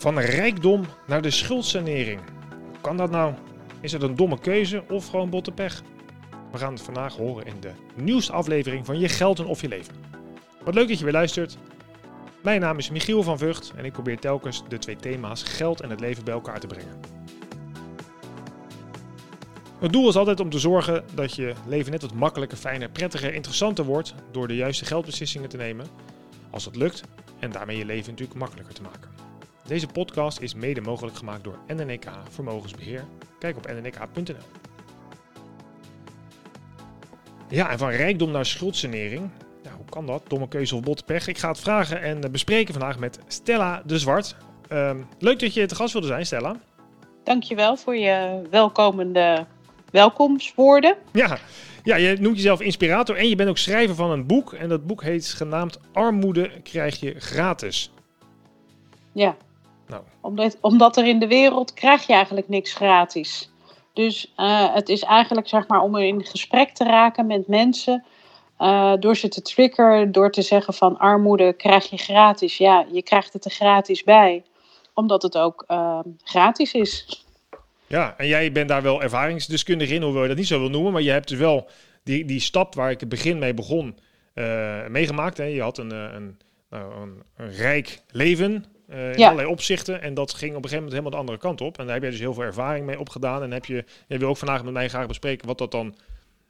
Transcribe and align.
Van 0.00 0.18
rijkdom 0.18 0.84
naar 1.06 1.22
de 1.22 1.30
schuldsanering. 1.30 2.20
Hoe 2.68 2.80
kan 2.80 2.96
dat 2.96 3.10
nou? 3.10 3.34
Is 3.80 3.92
het 3.92 4.02
een 4.02 4.16
domme 4.16 4.38
keuze 4.38 4.84
of 4.88 5.06
gewoon 5.06 5.30
botte 5.30 5.52
pech? 5.52 5.82
We 6.52 6.58
gaan 6.58 6.72
het 6.72 6.82
vandaag 6.82 7.16
horen 7.16 7.46
in 7.46 7.60
de 7.60 7.70
nieuwste 7.94 8.32
aflevering 8.32 8.86
van 8.86 8.98
Je 8.98 9.08
Geld 9.08 9.38
en 9.38 9.44
Of 9.44 9.60
Je 9.60 9.68
Leven. 9.68 9.94
Wat 10.64 10.74
leuk 10.74 10.88
dat 10.88 10.98
je 10.98 11.04
weer 11.04 11.12
luistert. 11.12 11.58
Mijn 12.42 12.60
naam 12.60 12.78
is 12.78 12.90
Michiel 12.90 13.22
van 13.22 13.38
Vught 13.38 13.72
en 13.76 13.84
ik 13.84 13.92
probeer 13.92 14.18
telkens 14.18 14.62
de 14.68 14.78
twee 14.78 14.96
thema's 14.96 15.42
geld 15.42 15.80
en 15.80 15.90
het 15.90 16.00
leven 16.00 16.24
bij 16.24 16.34
elkaar 16.34 16.60
te 16.60 16.66
brengen. 16.66 17.00
Het 19.80 19.92
doel 19.92 20.08
is 20.08 20.16
altijd 20.16 20.40
om 20.40 20.50
te 20.50 20.58
zorgen 20.58 21.04
dat 21.14 21.34
je 21.34 21.52
leven 21.66 21.92
net 21.92 22.02
wat 22.02 22.14
makkelijker, 22.14 22.58
fijner, 22.58 22.88
prettiger, 22.88 23.34
interessanter 23.34 23.84
wordt 23.84 24.14
door 24.30 24.48
de 24.48 24.56
juiste 24.56 24.84
geldbeslissingen 24.84 25.48
te 25.48 25.56
nemen, 25.56 25.86
als 26.50 26.64
dat 26.64 26.76
lukt, 26.76 27.02
en 27.38 27.52
daarmee 27.52 27.78
je 27.78 27.84
leven 27.84 28.10
natuurlijk 28.10 28.38
makkelijker 28.38 28.74
te 28.74 28.82
maken. 28.82 29.19
Deze 29.66 29.86
podcast 29.86 30.40
is 30.40 30.54
mede 30.54 30.80
mogelijk 30.80 31.16
gemaakt 31.16 31.44
door 31.44 31.58
NNEK 31.66 32.06
Vermogensbeheer. 32.28 33.04
Kijk 33.38 33.56
op 33.56 33.66
nnk.nl. 33.66 34.34
Ja, 37.48 37.70
en 37.70 37.78
van 37.78 37.90
rijkdom 37.90 38.30
naar 38.30 38.46
schuldsanering. 38.46 39.30
Ja, 39.62 39.70
hoe 39.76 39.88
kan 39.88 40.06
dat? 40.06 40.22
Domme 40.28 40.48
keuze 40.48 40.74
of 40.76 40.82
botte 40.82 41.04
pech? 41.04 41.26
Ik 41.26 41.38
ga 41.38 41.48
het 41.48 41.60
vragen 41.60 42.02
en 42.02 42.32
bespreken 42.32 42.74
vandaag 42.74 42.98
met 42.98 43.18
Stella 43.26 43.82
de 43.86 43.98
Zwart. 43.98 44.36
Ehm, 44.68 44.98
leuk 45.18 45.38
dat 45.38 45.54
je 45.54 45.66
te 45.66 45.74
gast 45.74 45.92
wilde 45.92 46.06
zijn, 46.06 46.26
Stella. 46.26 46.56
Dankjewel 47.24 47.76
voor 47.76 47.96
je 47.96 48.42
welkomende 48.50 49.46
welkomstwoorden. 49.90 50.96
Ja, 51.12 51.38
ja, 51.82 51.96
je 51.96 52.16
noemt 52.20 52.36
jezelf 52.36 52.60
inspirator 52.60 53.16
en 53.16 53.28
je 53.28 53.36
bent 53.36 53.48
ook 53.48 53.58
schrijver 53.58 53.94
van 53.94 54.10
een 54.10 54.26
boek. 54.26 54.52
En 54.52 54.68
dat 54.68 54.86
boek 54.86 55.02
heet 55.02 55.26
genaamd 55.26 55.80
Armoede 55.92 56.50
krijg 56.62 57.00
je 57.00 57.14
gratis. 57.20 57.92
Ja, 59.12 59.36
nou. 59.90 60.02
omdat, 60.20 60.58
omdat 60.60 60.96
er 60.96 61.06
in 61.06 61.18
de 61.18 61.26
wereld 61.26 61.74
krijg 61.74 62.06
je 62.06 62.12
eigenlijk 62.12 62.48
niks 62.48 62.74
gratis. 62.74 63.50
Dus 63.92 64.32
uh, 64.36 64.74
het 64.74 64.88
is 64.88 65.02
eigenlijk 65.02 65.48
zeg 65.48 65.68
maar 65.68 65.80
om 65.80 65.96
in 65.96 66.24
gesprek 66.24 66.70
te 66.70 66.84
raken 66.84 67.26
met 67.26 67.46
mensen. 67.46 68.04
Uh, 68.58 68.92
door 68.98 69.16
ze 69.16 69.28
te 69.28 69.42
triggeren, 69.42 70.12
door 70.12 70.30
te 70.30 70.42
zeggen 70.42 70.74
van 70.74 70.98
armoede 70.98 71.52
krijg 71.52 71.90
je 71.90 71.96
gratis. 71.96 72.56
Ja, 72.56 72.86
je 72.92 73.02
krijgt 73.02 73.32
het 73.32 73.44
er 73.44 73.50
gratis 73.50 74.04
bij. 74.04 74.44
Omdat 74.94 75.22
het 75.22 75.38
ook 75.38 75.64
uh, 75.68 75.98
gratis 76.24 76.72
is. 76.72 77.24
Ja, 77.86 78.14
en 78.16 78.26
jij 78.26 78.52
bent 78.52 78.68
daar 78.68 78.82
wel 78.82 79.02
ervaringsdeskundig 79.02 79.90
in, 79.90 80.02
hoewel 80.02 80.22
je 80.22 80.28
dat 80.28 80.36
niet 80.36 80.46
zo 80.46 80.58
wil 80.58 80.68
noemen. 80.68 80.92
Maar 80.92 81.02
je 81.02 81.10
hebt 81.10 81.28
dus 81.28 81.38
wel 81.38 81.68
die, 82.04 82.24
die 82.24 82.40
stap 82.40 82.74
waar 82.74 82.90
ik 82.90 83.00
het 83.00 83.08
begin 83.08 83.38
mee 83.38 83.54
begon 83.54 83.98
uh, 84.34 84.86
meegemaakt. 84.86 85.36
Hè. 85.36 85.44
Je 85.44 85.62
had 85.62 85.78
een, 85.78 85.90
een, 85.90 86.38
nou, 86.70 87.02
een, 87.02 87.22
een 87.36 87.52
rijk 87.52 88.02
leven, 88.10 88.64
uh, 88.90 89.12
in 89.12 89.18
ja. 89.18 89.24
allerlei 89.24 89.52
opzichten. 89.52 90.02
En 90.02 90.14
dat 90.14 90.34
ging 90.34 90.50
op 90.50 90.56
een 90.56 90.68
gegeven 90.68 90.76
moment 90.76 90.92
helemaal 90.92 91.10
de 91.10 91.16
andere 91.16 91.38
kant 91.38 91.60
op. 91.60 91.78
En 91.78 91.84
daar 91.84 91.94
heb 91.94 92.04
je 92.04 92.10
dus 92.10 92.18
heel 92.18 92.34
veel 92.34 92.42
ervaring 92.42 92.86
mee 92.86 93.00
opgedaan. 93.00 93.42
En 93.42 93.50
heb 93.50 93.64
je, 93.64 93.84
je 94.08 94.18
wil 94.18 94.28
ook 94.28 94.36
vandaag 94.36 94.64
met 94.64 94.72
mij 94.72 94.88
graag 94.88 95.06
bespreken 95.06 95.46
wat 95.46 95.58
dat 95.58 95.70
dan, 95.70 95.86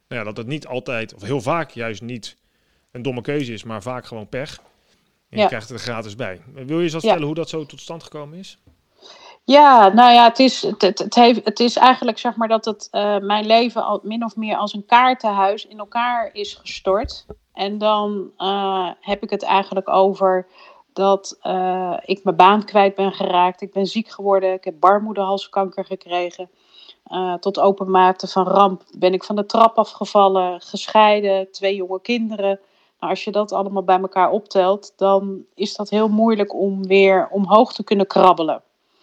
nou 0.08 0.20
ja, 0.20 0.24
dat 0.24 0.36
het 0.36 0.46
niet 0.46 0.66
altijd, 0.66 1.14
of 1.14 1.22
heel 1.22 1.40
vaak 1.40 1.70
juist 1.70 2.02
niet 2.02 2.36
een 2.92 3.02
domme 3.02 3.20
keuze 3.20 3.52
is, 3.52 3.64
maar 3.64 3.82
vaak 3.82 4.06
gewoon 4.06 4.28
pech. 4.28 4.60
En 5.28 5.38
je 5.38 5.46
krijgt 5.46 5.68
het 5.68 5.78
er 5.78 5.84
gratis 5.84 6.16
bij. 6.16 6.40
Wil 6.52 6.76
je 6.76 6.82
eens 6.82 6.92
wat 6.92 7.02
vertellen 7.02 7.26
hoe 7.26 7.34
dat 7.34 7.48
zo 7.48 7.66
tot 7.66 7.80
stand 7.80 8.02
gekomen 8.02 8.38
is? 8.38 8.58
Ja, 9.44 9.88
nou 9.88 10.12
ja, 10.12 10.24
het 10.24 10.38
is, 10.38 10.62
het, 10.62 10.82
het, 10.82 10.98
het, 10.98 11.14
heeft, 11.14 11.44
het 11.44 11.60
is 11.60 11.76
eigenlijk 11.76 12.18
zeg 12.18 12.36
maar 12.36 12.48
dat 12.48 12.64
het 12.64 12.88
uh, 12.92 13.18
mijn 13.18 13.46
leven 13.46 13.84
al 13.84 14.00
min 14.02 14.24
of 14.24 14.36
meer 14.36 14.56
als 14.56 14.74
een 14.74 14.86
kaartenhuis 14.86 15.66
in 15.66 15.78
elkaar 15.78 16.30
is 16.32 16.54
gestort. 16.54 17.26
En 17.52 17.78
dan 17.78 18.30
uh, 18.38 18.90
heb 19.00 19.22
ik 19.22 19.30
het 19.30 19.42
eigenlijk 19.42 19.88
over 19.88 20.46
dat 21.00 21.38
uh, 21.42 21.96
ik 22.04 22.24
mijn 22.24 22.36
baan 22.36 22.64
kwijt 22.64 22.94
ben 22.94 23.12
geraakt. 23.12 23.60
Ik 23.60 23.72
ben 23.72 23.86
ziek 23.86 24.08
geworden. 24.08 24.52
Ik 24.52 24.64
heb 24.64 24.74
baarmoederhalskanker 24.80 25.84
gekregen. 25.84 26.50
Uh, 27.12 27.34
tot 27.34 27.60
open 27.60 27.90
mate 27.90 28.26
van 28.26 28.46
ramp 28.46 28.82
ben 28.98 29.12
ik 29.12 29.24
van 29.24 29.36
de 29.36 29.46
trap 29.46 29.78
afgevallen, 29.78 30.60
gescheiden, 30.60 31.52
twee 31.52 31.74
jonge 31.74 32.00
kinderen. 32.00 32.60
Nou, 33.00 33.12
als 33.12 33.24
je 33.24 33.30
dat 33.30 33.52
allemaal 33.52 33.82
bij 33.82 34.00
elkaar 34.00 34.30
optelt, 34.30 34.92
dan 34.96 35.44
is 35.54 35.74
dat 35.74 35.90
heel 35.90 36.08
moeilijk 36.08 36.54
om 36.54 36.86
weer 36.86 37.28
omhoog 37.30 37.72
te 37.72 37.84
kunnen 37.84 38.06
krabbelen. 38.06 38.62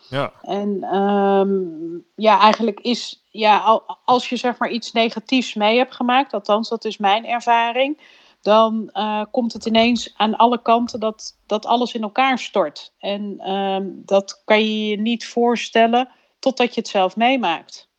Ja. 0.10 0.32
En 0.42 0.96
um, 0.96 2.06
ja, 2.16 2.40
eigenlijk 2.40 2.80
is, 2.80 3.24
ja, 3.30 3.82
als 4.06 4.30
je 4.30 4.36
zeg 4.36 4.58
maar 4.58 4.70
iets 4.70 4.92
negatiefs 4.92 5.54
mee 5.54 5.78
hebt 5.78 5.96
gemaakt, 5.96 6.34
althans 6.34 6.70
dat 6.70 6.86
is 6.86 6.98
mijn 6.98 7.26
ervaring, 7.26 7.98
dan 8.42 8.90
uh, 8.94 9.24
komt 9.32 9.54
het 9.54 9.66
ineens 9.66 10.14
aan 10.16 10.36
alle 10.36 10.62
kanten 10.62 11.00
dat, 11.00 11.38
dat 11.46 11.66
alles 11.66 11.94
in 11.94 12.02
elkaar 12.02 12.40
stort. 12.40 12.94
En 13.00 13.52
um, 13.52 14.02
dat 14.06 14.42
kan 14.46 14.60
je 14.60 14.88
je 14.88 14.98
niet 14.98 15.28
voorstellen 15.28 16.10
totdat 16.40 16.74
je 16.74 16.80
het 16.80 16.90
zelf 16.90 17.16
meemaakt. 17.16 17.90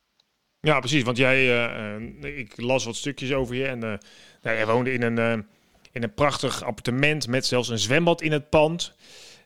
Ja, 0.59 0.79
precies. 0.79 1.03
Want 1.03 1.17
jij, 1.17 1.69
uh, 1.97 2.37
ik 2.37 2.61
las 2.61 2.85
wat 2.85 2.95
stukjes 2.95 3.33
over 3.33 3.55
je 3.55 3.65
en 3.65 3.79
nou, 3.79 3.97
jij 4.41 4.65
woonde 4.65 4.93
in 4.93 5.01
een, 5.01 5.47
in 5.91 6.03
een 6.03 6.13
prachtig 6.13 6.63
appartement 6.63 7.27
met 7.27 7.45
zelfs 7.45 7.69
een 7.69 7.79
zwembad 7.79 8.21
in 8.21 8.31
het 8.31 8.49
pand. 8.49 8.95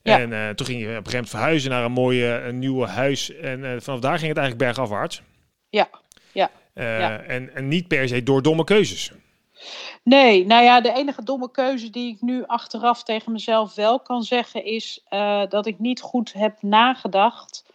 Ja. 0.03 0.19
En 0.19 0.55
toen 0.55 0.65
ging 0.65 0.79
je 0.79 0.85
op 0.85 0.89
een 0.89 0.95
gegeven 0.95 1.11
moment 1.11 1.29
verhuizen 1.29 1.69
naar 1.69 1.83
een 1.83 1.91
mooie 1.91 2.41
een 2.41 2.59
nieuwe 2.59 2.87
huis. 2.87 3.35
En 3.35 3.81
vanaf 3.81 3.99
daar 3.99 4.17
ging 4.17 4.29
het 4.29 4.37
eigenlijk 4.37 4.57
bergafwaarts. 4.57 5.21
Ja, 5.69 5.89
ja. 6.31 6.49
ja. 6.73 7.21
En, 7.21 7.55
en 7.55 7.67
niet 7.67 7.87
per 7.87 8.07
se 8.07 8.23
door 8.23 8.41
domme 8.41 8.63
keuzes. 8.63 9.11
Nee, 10.03 10.45
nou 10.45 10.63
ja, 10.63 10.81
de 10.81 10.93
enige 10.93 11.23
domme 11.23 11.51
keuze 11.51 11.89
die 11.89 12.13
ik 12.13 12.21
nu 12.21 12.45
achteraf 12.45 13.03
tegen 13.03 13.31
mezelf 13.31 13.75
wel 13.75 13.99
kan 13.99 14.23
zeggen 14.23 14.65
is 14.65 15.03
uh, 15.09 15.41
dat 15.49 15.65
ik 15.65 15.79
niet 15.79 16.01
goed 16.01 16.33
heb 16.33 16.61
nagedacht 16.61 17.65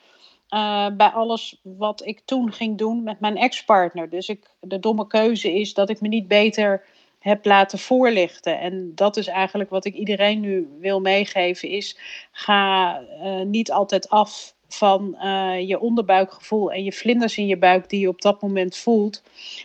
uh, 0.51 0.87
bij 0.97 1.09
alles 1.09 1.61
wat 1.63 2.07
ik 2.07 2.21
toen 2.25 2.53
ging 2.53 2.79
doen 2.79 3.03
met 3.03 3.21
mijn 3.21 3.37
ex-partner. 3.37 4.11
Dus 4.11 4.29
ik, 4.29 4.51
de 4.61 4.79
domme 4.79 5.07
keuze 5.07 5.53
is 5.55 5.75
dat 5.75 5.91
ik 5.91 6.01
me 6.01 6.09
niet 6.09 6.29
beter 6.29 6.85
heb 7.19 7.45
laten 7.45 7.79
voorlichten. 7.79 8.61
En 8.61 8.93
dat 8.95 9.17
is 9.17 9.27
eigenlijk 9.27 9.71
wat 9.71 9.85
ik 9.85 9.95
iedereen 9.95 10.41
nu 10.41 10.77
wil 10.81 11.01
meegeven 11.01 11.69
is 11.69 11.99
ga 12.33 13.01
uh, 13.01 13.41
niet 13.41 13.73
altijd 13.73 14.09
af 14.09 14.55
van 14.69 15.17
uh, 15.23 15.69
je 15.69 15.81
onderbuikgevoel 15.81 16.73
en 16.73 16.85
je 16.85 16.93
vlinders 16.93 17.37
in 17.37 17.47
je 17.47 17.57
buik 17.57 17.89
die 17.89 18.01
je 18.01 18.09
op 18.09 18.23
dat 18.23 18.43
moment 18.43 18.77
voelt. 18.77 19.23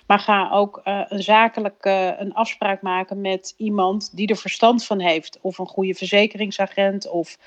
Maar 0.08 0.20
ga 0.20 0.52
ook 0.52 0.82
uh, 0.86 1.02
een 1.08 1.24
zakelijk 1.24 1.86
uh, 1.86 2.20
een 2.20 2.34
afspraak 2.34 2.82
maken 2.82 3.22
met 3.22 3.54
iemand 3.58 4.16
die 4.16 4.28
er 4.28 4.38
verstand 4.38 4.86
van 4.86 5.00
heeft. 5.00 5.40
Of 5.42 5.58
een 5.58 5.68
goede 5.68 5.94
verzekeringsagent 5.94 7.10
of 7.10 7.38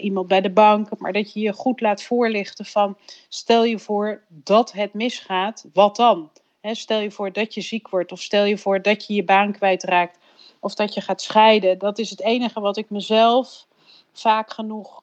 iemand 0.00 0.26
bij 0.26 0.40
de 0.40 0.50
bank. 0.50 0.98
Maar 0.98 1.12
dat 1.12 1.32
je 1.32 1.40
je 1.40 1.52
goed 1.52 1.80
laat 1.80 2.02
voorlichten 2.02 2.64
van 2.64 2.96
stel 3.28 3.64
je 3.64 3.78
voor 3.78 4.22
dat 4.28 4.72
het 4.72 4.94
misgaat, 4.94 5.66
wat 5.72 5.96
dan? 5.96 6.30
Stel 6.62 7.00
je 7.00 7.10
voor 7.10 7.32
dat 7.32 7.54
je 7.54 7.60
ziek 7.60 7.88
wordt 7.88 8.12
of 8.12 8.20
stel 8.20 8.44
je 8.44 8.58
voor 8.58 8.82
dat 8.82 9.06
je 9.06 9.14
je 9.14 9.24
baan 9.24 9.52
kwijtraakt 9.52 10.18
of 10.60 10.74
dat 10.74 10.94
je 10.94 11.00
gaat 11.00 11.22
scheiden. 11.22 11.78
Dat 11.78 11.98
is 11.98 12.10
het 12.10 12.22
enige 12.22 12.60
wat 12.60 12.76
ik 12.76 12.90
mezelf 12.90 13.66
vaak 14.12 14.52
genoeg 14.52 15.02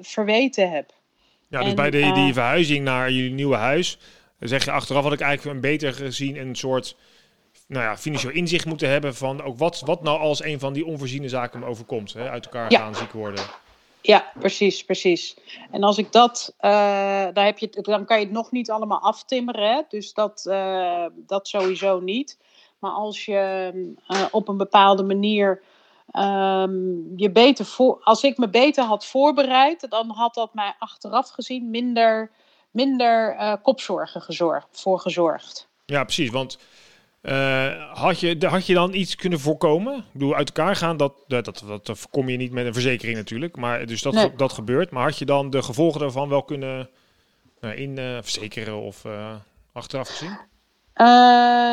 verweten 0.00 0.70
heb. 0.70 0.96
Ja, 1.48 1.58
dus 1.58 1.68
en, 1.68 1.76
bij 1.76 1.90
de, 1.90 2.12
die 2.14 2.28
uh, 2.28 2.32
verhuizing 2.32 2.84
naar 2.84 3.10
je 3.10 3.30
nieuwe 3.30 3.56
huis, 3.56 3.98
zeg 4.38 4.64
je 4.64 4.70
achteraf 4.70 5.02
had 5.02 5.12
ik 5.12 5.20
eigenlijk 5.20 5.56
een 5.56 5.70
beter 5.70 5.92
gezien 5.92 6.36
een 6.36 6.56
soort 6.56 6.96
nou 7.66 7.84
ja, 7.84 7.96
financieel 7.96 8.32
inzicht 8.32 8.66
moeten 8.66 8.88
hebben 8.88 9.14
van 9.14 9.42
ook 9.42 9.58
wat, 9.58 9.82
wat 9.84 10.02
nou 10.02 10.18
als 10.18 10.44
een 10.44 10.58
van 10.58 10.72
die 10.72 10.86
onvoorziene 10.86 11.28
zaken 11.28 11.60
me 11.60 11.66
overkomt. 11.66 12.12
Hè? 12.12 12.30
Uit 12.30 12.44
elkaar 12.44 12.70
ja. 12.70 12.78
gaan, 12.78 12.94
ziek 12.94 13.12
worden. 13.12 13.44
Ja, 14.00 14.32
precies, 14.38 14.84
precies. 14.84 15.36
En 15.70 15.82
als 15.82 15.98
ik 15.98 16.12
dat, 16.12 16.54
uh, 16.56 16.70
daar 17.32 17.44
heb 17.44 17.58
je, 17.58 17.68
dan 17.70 18.04
kan 18.04 18.18
je 18.18 18.24
het 18.24 18.34
nog 18.34 18.50
niet 18.50 18.70
allemaal 18.70 19.00
aftimmeren. 19.00 19.70
Hè? 19.70 19.82
Dus 19.88 20.12
dat, 20.12 20.44
uh, 20.48 21.06
dat 21.14 21.48
sowieso 21.48 22.00
niet. 22.00 22.38
Maar 22.78 22.90
als 22.90 23.24
je 23.24 23.70
uh, 24.08 24.24
op 24.30 24.48
een 24.48 24.56
bepaalde 24.56 25.02
manier 25.02 25.62
um, 26.12 27.12
je 27.16 27.30
beter 27.32 27.64
voor, 27.64 28.00
als 28.02 28.22
ik 28.22 28.38
me 28.38 28.48
beter 28.48 28.84
had 28.84 29.06
voorbereid, 29.06 29.86
dan 29.90 30.10
had 30.10 30.34
dat 30.34 30.54
mij 30.54 30.74
achteraf 30.78 31.30
gezien 31.30 31.70
minder, 31.70 32.30
minder 32.70 33.34
uh, 33.34 33.54
kopzorgen 33.62 34.22
gezorgd, 34.22 34.66
voor 34.70 35.00
gezorgd. 35.00 35.68
Ja, 35.86 36.04
precies. 36.04 36.30
Want 36.30 36.58
uh, 37.22 37.94
had, 37.94 38.20
je, 38.20 38.46
had 38.46 38.66
je 38.66 38.74
dan 38.74 38.94
iets 38.94 39.14
kunnen 39.14 39.40
voorkomen? 39.40 39.96
Ik 39.96 40.12
bedoel, 40.12 40.34
uit 40.34 40.48
elkaar 40.48 40.76
gaan, 40.76 40.96
dat, 40.96 41.12
dat, 41.26 41.44
dat, 41.44 41.64
dat 41.66 41.98
voorkom 41.98 42.28
je 42.28 42.36
niet 42.36 42.52
met 42.52 42.66
een 42.66 42.72
verzekering 42.72 43.16
natuurlijk. 43.16 43.56
Maar, 43.56 43.86
dus 43.86 44.02
dat, 44.02 44.12
nee. 44.12 44.34
dat 44.36 44.52
gebeurt. 44.52 44.90
Maar 44.90 45.04
had 45.04 45.18
je 45.18 45.24
dan 45.24 45.50
de 45.50 45.62
gevolgen 45.62 46.00
daarvan 46.00 46.28
wel 46.28 46.42
kunnen 46.42 46.90
uh, 47.60 47.78
in 47.78 47.96
verzekeren 48.22 48.80
of 48.80 49.04
achteraf 49.72 50.08
gezien? 50.08 50.38
Uh, 51.00 51.06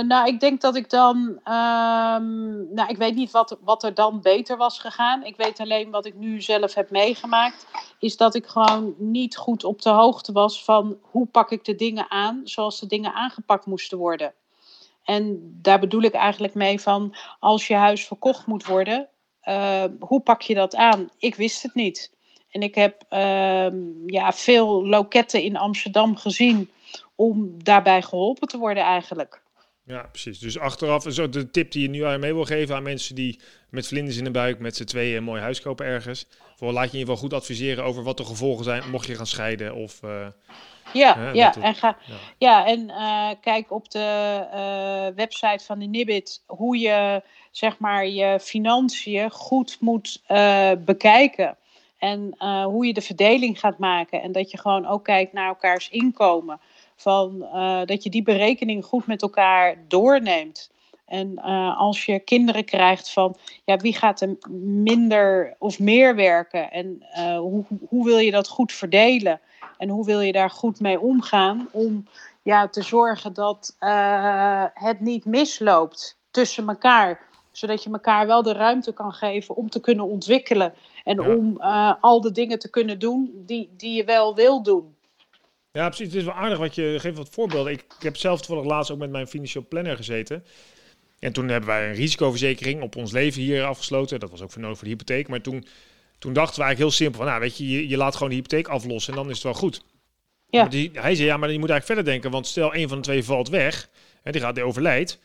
nou, 0.02 0.28
ik 0.28 0.40
denk 0.40 0.62
dat 0.62 0.76
ik 0.76 0.90
dan. 0.90 1.18
Um, 1.18 2.74
nou, 2.74 2.88
ik 2.88 2.98
weet 2.98 3.16
niet 3.16 3.32
wat, 3.32 3.58
wat 3.62 3.84
er 3.84 3.94
dan 3.94 4.22
beter 4.22 4.58
was 4.58 4.80
gegaan. 4.80 5.24
Ik 5.24 5.36
weet 5.36 5.60
alleen 5.60 5.92
wat 5.92 6.06
ik 6.06 6.16
nu 6.16 6.42
zelf 6.42 6.74
heb 6.74 6.90
meegemaakt. 6.90 7.68
Is 8.00 8.18
dat 8.18 8.36
ik 8.36 8.48
gewoon 8.48 8.96
niet 8.98 9.38
goed 9.38 9.64
op 9.64 9.82
de 9.82 9.90
hoogte 9.90 10.32
was 10.32 10.64
van 10.64 10.98
hoe 11.02 11.26
pak 11.26 11.52
ik 11.52 11.66
de 11.66 11.76
dingen 11.76 12.12
aan 12.12 12.42
zoals 12.44 12.80
de 12.80 12.88
dingen 12.88 13.14
aangepakt 13.14 13.66
moesten 13.66 13.98
worden. 13.98 14.34
En 15.04 15.40
daar 15.62 15.80
bedoel 15.80 16.02
ik 16.02 16.14
eigenlijk 16.14 16.54
mee 16.54 16.82
van 16.82 17.16
als 17.40 17.68
je 17.68 17.76
huis 17.76 18.06
verkocht 18.06 18.46
moet 18.46 18.66
worden, 18.66 19.08
uh, 19.44 19.84
hoe 20.00 20.22
pak 20.22 20.42
je 20.42 20.54
dat 20.54 20.76
aan? 20.76 21.10
Ik 21.18 21.36
wist 21.36 21.64
het 21.64 21.74
niet. 21.74 22.12
En 22.52 22.62
ik 22.62 22.76
heb 22.76 23.06
ehm, 23.10 23.78
ja, 24.06 24.32
veel 24.32 24.88
loketten 24.88 25.42
in 25.42 25.58
Amsterdam 25.58 26.16
gezien 26.16 26.70
om 27.16 27.64
daarbij 27.64 28.02
geholpen 28.02 28.48
te 28.48 28.58
worden 28.58 28.84
eigenlijk. 28.84 29.44
Ja, 29.86 30.02
precies. 30.12 30.40
Dus 30.40 30.60
achteraf, 30.60 31.06
zo 31.08 31.30
de 31.30 31.52
tip 31.52 31.72
die 31.72 31.82
je 31.82 31.90
nu 31.90 32.06
aan 32.06 32.20
mee 32.20 32.34
wil 32.34 32.46
geven 32.46 32.76
aan 32.76 32.84
mensen 32.84 33.16
die 33.16 33.40
met 33.70 33.88
vlinders 33.88 34.18
in 34.18 34.24
de 34.24 34.32
buik 34.32 34.60
met 34.60 34.76
z'n 34.76 34.84
tweeën 34.84 35.18
een 35.18 35.24
mooi 35.24 35.42
huis 35.42 35.62
kopen 35.62 35.86
ergens. 35.86 36.28
Voor 36.56 36.72
laat 36.72 36.86
je 36.86 36.92
in 36.92 37.00
ieder 37.00 37.14
geval 37.14 37.30
goed 37.30 37.40
adviseren 37.40 37.84
over 37.84 38.04
wat 38.04 38.18
de 38.18 38.26
gevolgen 38.26 38.64
zijn 38.64 38.90
mocht 38.90 39.08
je 39.08 39.16
gaan 39.16 39.28
scheiden 39.28 39.76
of... 39.76 40.02
Uh, 40.04 40.28
ja, 40.94 41.32
ja, 41.34 41.56
en 41.62 41.76
ga, 41.76 41.98
ja. 42.06 42.16
ja 42.38 42.66
en 42.66 42.90
uh, 42.90 43.30
kijk 43.42 43.72
op 43.72 43.92
de 43.92 44.40
uh, 44.54 45.16
website 45.16 45.66
van 45.66 45.80
de 45.80 45.86
Nibit 45.86 46.44
hoe 46.46 46.78
je 46.78 47.22
zeg 47.52 47.78
maar 47.80 48.08
je 48.08 48.40
financiën 48.40 49.32
goed 49.32 49.78
moet 49.80 50.22
bekijken. 50.86 51.58
En 51.98 52.36
hoe 52.64 52.86
je 52.86 52.94
de 52.94 53.02
verdeling 53.02 53.60
gaat 53.60 53.78
maken. 53.78 54.22
En 54.22 54.32
dat 54.32 54.52
je 54.52 54.58
gewoon 54.58 54.86
ook 54.88 55.04
kijkt 55.04 55.34
naar 55.34 55.48
elkaars 55.48 55.90
inkomen. 55.90 56.60
Van, 56.96 57.48
uh, 57.54 57.82
dat 57.86 58.04
je 58.04 58.10
die 58.10 58.24
berekening 58.24 58.86
goed 58.86 59.08
met 59.08 59.22
elkaar 59.22 59.76
doorneemt. 59.88 60.72
En 61.06 61.32
uh, 61.32 61.80
als 61.80 62.06
je 62.06 62.20
kinderen 62.20 62.66
krijgt 62.66 63.12
van 63.12 63.36
ja, 63.66 63.78
wie 63.78 63.94
gaat 63.94 64.22
er 64.22 64.38
minder 64.60 65.56
of 65.60 65.80
meer 65.80 66.16
werken 66.16 66.72
en 66.72 67.06
uh, 67.18 67.38
hoe, 67.38 67.66
hoe 67.90 68.06
wil 68.06 68.18
je 68.18 68.32
dat 68.32 68.48
goed 68.48 68.74
verdelen 68.74 69.40
en 69.78 69.90
hoe 69.90 70.06
wil 70.06 70.20
je 70.20 70.32
daar 70.32 70.50
goed 70.50 70.80
mee 70.80 71.00
omgaan 71.00 71.68
om 71.72 72.08
ja, 72.42 72.68
te 72.68 72.82
zorgen 72.82 73.34
dat 73.34 73.76
het 74.74 75.00
niet 75.00 75.26
misloopt 75.26 76.18
tussen 76.32 76.68
elkaar. 76.68 77.20
Zodat 77.52 77.84
je 77.84 77.92
elkaar 77.92 78.28
wel 78.28 78.44
de 78.44 78.54
ruimte 78.54 78.94
kan 78.94 79.14
geven 79.14 79.56
om 79.56 79.70
te 79.70 79.80
kunnen 79.80 80.06
ontwikkelen 80.06 80.74
en 81.04 81.22
ja. 81.22 81.36
om 81.36 81.58
al 82.02 82.22
de 82.22 82.32
dingen 82.32 82.60
te 82.60 82.70
kunnen 82.70 83.00
doen 83.00 83.44
die, 83.46 83.74
die 83.78 83.94
je 83.94 84.04
wel 84.04 84.36
wil 84.36 84.64
doen. 84.64 84.95
Ja, 85.76 85.88
precies. 85.88 86.06
Het 86.06 86.16
is 86.16 86.24
wel 86.24 86.34
aardig 86.34 86.58
wat 86.58 86.76
je 86.76 86.96
geeft 87.00 87.18
wat 87.18 87.30
voorbeelden. 87.30 87.72
Ik, 87.72 87.80
ik 87.80 88.04
heb 88.04 88.18
zelf 88.18 88.42
toevallig 88.42 88.70
laatst 88.70 88.92
ook 88.92 88.98
met 88.98 89.10
mijn 89.10 89.28
financieel 89.28 89.66
planner 89.70 89.96
gezeten. 89.96 90.46
En 91.20 91.34
toen 91.34 91.48
hebben 91.48 91.70
wij 91.70 91.90
een 91.90 91.96
risicoverzekering 91.96 92.82
op 92.82 92.96
ons 92.96 93.12
leven 93.12 93.42
hier 93.42 93.64
afgesloten. 93.64 94.20
Dat 94.20 94.30
was 94.30 94.42
ook 94.42 94.52
voor 94.52 94.62
nodig 94.62 94.78
voor 94.78 94.88
de 94.88 94.94
hypotheek. 94.94 95.28
Maar 95.28 95.42
toen, 95.42 95.66
toen 96.20 96.34
dachten 96.34 96.56
we 96.60 96.64
eigenlijk 96.64 96.78
heel 96.78 96.92
simpel 96.92 97.18
van, 97.18 97.28
nou 97.28 97.40
weet 97.40 97.58
je, 97.58 97.70
je, 97.70 97.88
je 97.88 97.98
laat 97.98 98.14
gewoon 98.14 98.30
de 98.30 98.36
hypotheek 98.36 98.68
aflossen 98.68 99.14
en 99.14 99.20
dan 99.20 99.30
is 99.30 99.36
het 99.36 99.44
wel 99.44 99.54
goed. 99.54 99.84
Ja. 100.50 100.66
Die, 100.66 100.92
hij 100.94 101.16
zei, 101.16 101.28
ja, 101.28 101.38
maar 101.38 101.52
je 101.52 101.60
moet 101.60 101.70
eigenlijk 101.70 102.00
verder 102.00 102.14
denken, 102.14 102.32
want 102.32 102.48
stel 102.48 102.76
een 102.76 102.88
van 102.88 102.98
de 102.98 103.04
twee 103.04 103.24
valt 103.24 103.50
weg 103.50 103.90
en 104.24 104.32
die 104.32 104.42
gaat, 104.42 104.56
die 104.56 104.64
overlijdt. 104.64 105.20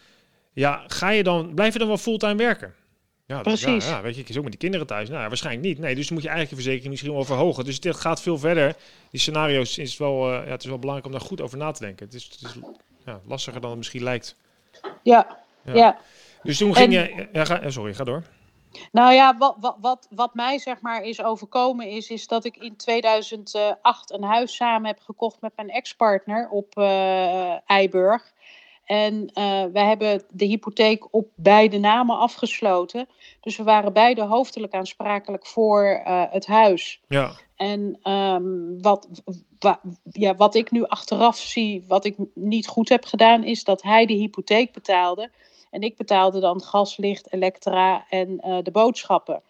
Ja, 0.52 0.84
ga 0.86 1.10
je 1.10 1.22
dan, 1.22 1.54
blijf 1.54 1.72
je 1.72 1.78
dan 1.78 1.88
wel 1.88 1.96
fulltime 1.96 2.36
werken? 2.36 2.74
Ja, 3.30 3.40
Precies. 3.40 3.84
Ja, 3.84 3.96
ja, 3.96 4.02
weet 4.02 4.14
je, 4.14 4.20
ik 4.20 4.28
is 4.28 4.36
ook 4.36 4.42
met 4.42 4.52
die 4.52 4.60
kinderen 4.60 4.86
thuis. 4.86 5.08
Nou, 5.08 5.28
waarschijnlijk 5.28 5.66
niet. 5.66 5.78
Nee, 5.78 5.94
dus 5.94 6.10
moet 6.10 6.22
je 6.22 6.28
eigenlijk 6.28 6.56
je 6.56 6.62
verzekering 6.62 6.90
misschien 6.90 7.12
wel 7.12 7.24
verhogen. 7.24 7.64
Dus 7.64 7.80
dit 7.80 7.96
gaat 7.96 8.22
veel 8.22 8.38
verder. 8.38 8.76
Die 9.10 9.20
scenario's 9.20 9.78
is 9.78 9.96
wel, 9.96 10.32
uh, 10.32 10.44
ja, 10.44 10.50
het 10.50 10.62
is 10.62 10.68
wel 10.68 10.78
belangrijk 10.78 11.12
om 11.12 11.18
daar 11.18 11.28
goed 11.28 11.40
over 11.40 11.58
na 11.58 11.70
te 11.70 11.84
denken. 11.84 12.06
Het 12.06 12.14
is, 12.14 12.24
het 12.24 12.42
is 12.42 12.58
ja, 13.04 13.20
lastiger 13.26 13.60
dan 13.60 13.70
het 13.70 13.78
misschien 13.78 14.02
lijkt. 14.02 14.36
Ja, 15.02 15.38
ja. 15.64 15.98
Dus 16.42 16.58
toen 16.58 16.74
ging 16.74 16.92
je, 16.92 17.28
ja, 17.32 17.44
ga, 17.44 17.60
eh, 17.60 17.70
sorry, 17.70 17.94
ga 17.94 18.04
door. 18.04 18.22
Nou 18.92 19.12
ja, 19.12 19.36
wat, 19.38 19.56
wat, 19.60 19.76
wat, 19.80 20.06
wat 20.10 20.34
mij 20.34 20.58
zeg 20.58 20.80
maar 20.80 21.02
is 21.02 21.22
overkomen 21.22 21.86
is, 21.86 22.10
is 22.10 22.26
dat 22.26 22.44
ik 22.44 22.56
in 22.56 22.76
2008 22.76 24.12
een 24.12 24.22
huis 24.22 24.54
samen 24.54 24.86
heb 24.86 25.00
gekocht 25.00 25.40
met 25.40 25.52
mijn 25.56 25.70
ex-partner 25.70 26.48
op 26.48 26.78
uh, 26.78 27.70
Eiburg. 27.70 28.32
En 28.90 29.14
uh, 29.14 29.64
wij 29.72 29.86
hebben 29.86 30.22
de 30.30 30.44
hypotheek 30.44 31.14
op 31.14 31.28
beide 31.34 31.78
namen 31.78 32.18
afgesloten. 32.18 33.08
Dus 33.40 33.56
we 33.56 33.62
waren 33.62 33.92
beide 33.92 34.22
hoofdelijk 34.22 34.72
aansprakelijk 34.72 35.46
voor 35.46 36.02
uh, 36.06 36.22
het 36.30 36.46
huis. 36.46 37.00
Ja. 37.08 37.30
En 37.56 38.10
um, 38.12 38.82
wat, 38.82 39.08
wa, 39.58 39.80
ja, 40.10 40.34
wat 40.34 40.54
ik 40.54 40.70
nu 40.70 40.84
achteraf 40.84 41.36
zie, 41.36 41.84
wat 41.88 42.04
ik 42.04 42.16
niet 42.34 42.66
goed 42.66 42.88
heb 42.88 43.04
gedaan, 43.04 43.44
is 43.44 43.64
dat 43.64 43.82
hij 43.82 44.06
de 44.06 44.14
hypotheek 44.14 44.72
betaalde. 44.72 45.30
En 45.70 45.80
ik 45.80 45.96
betaalde 45.96 46.40
dan 46.40 46.62
gas, 46.62 46.96
licht, 46.96 47.32
elektra 47.32 48.04
en 48.08 48.40
uh, 48.46 48.58
de 48.62 48.70
boodschappen. 48.70 49.42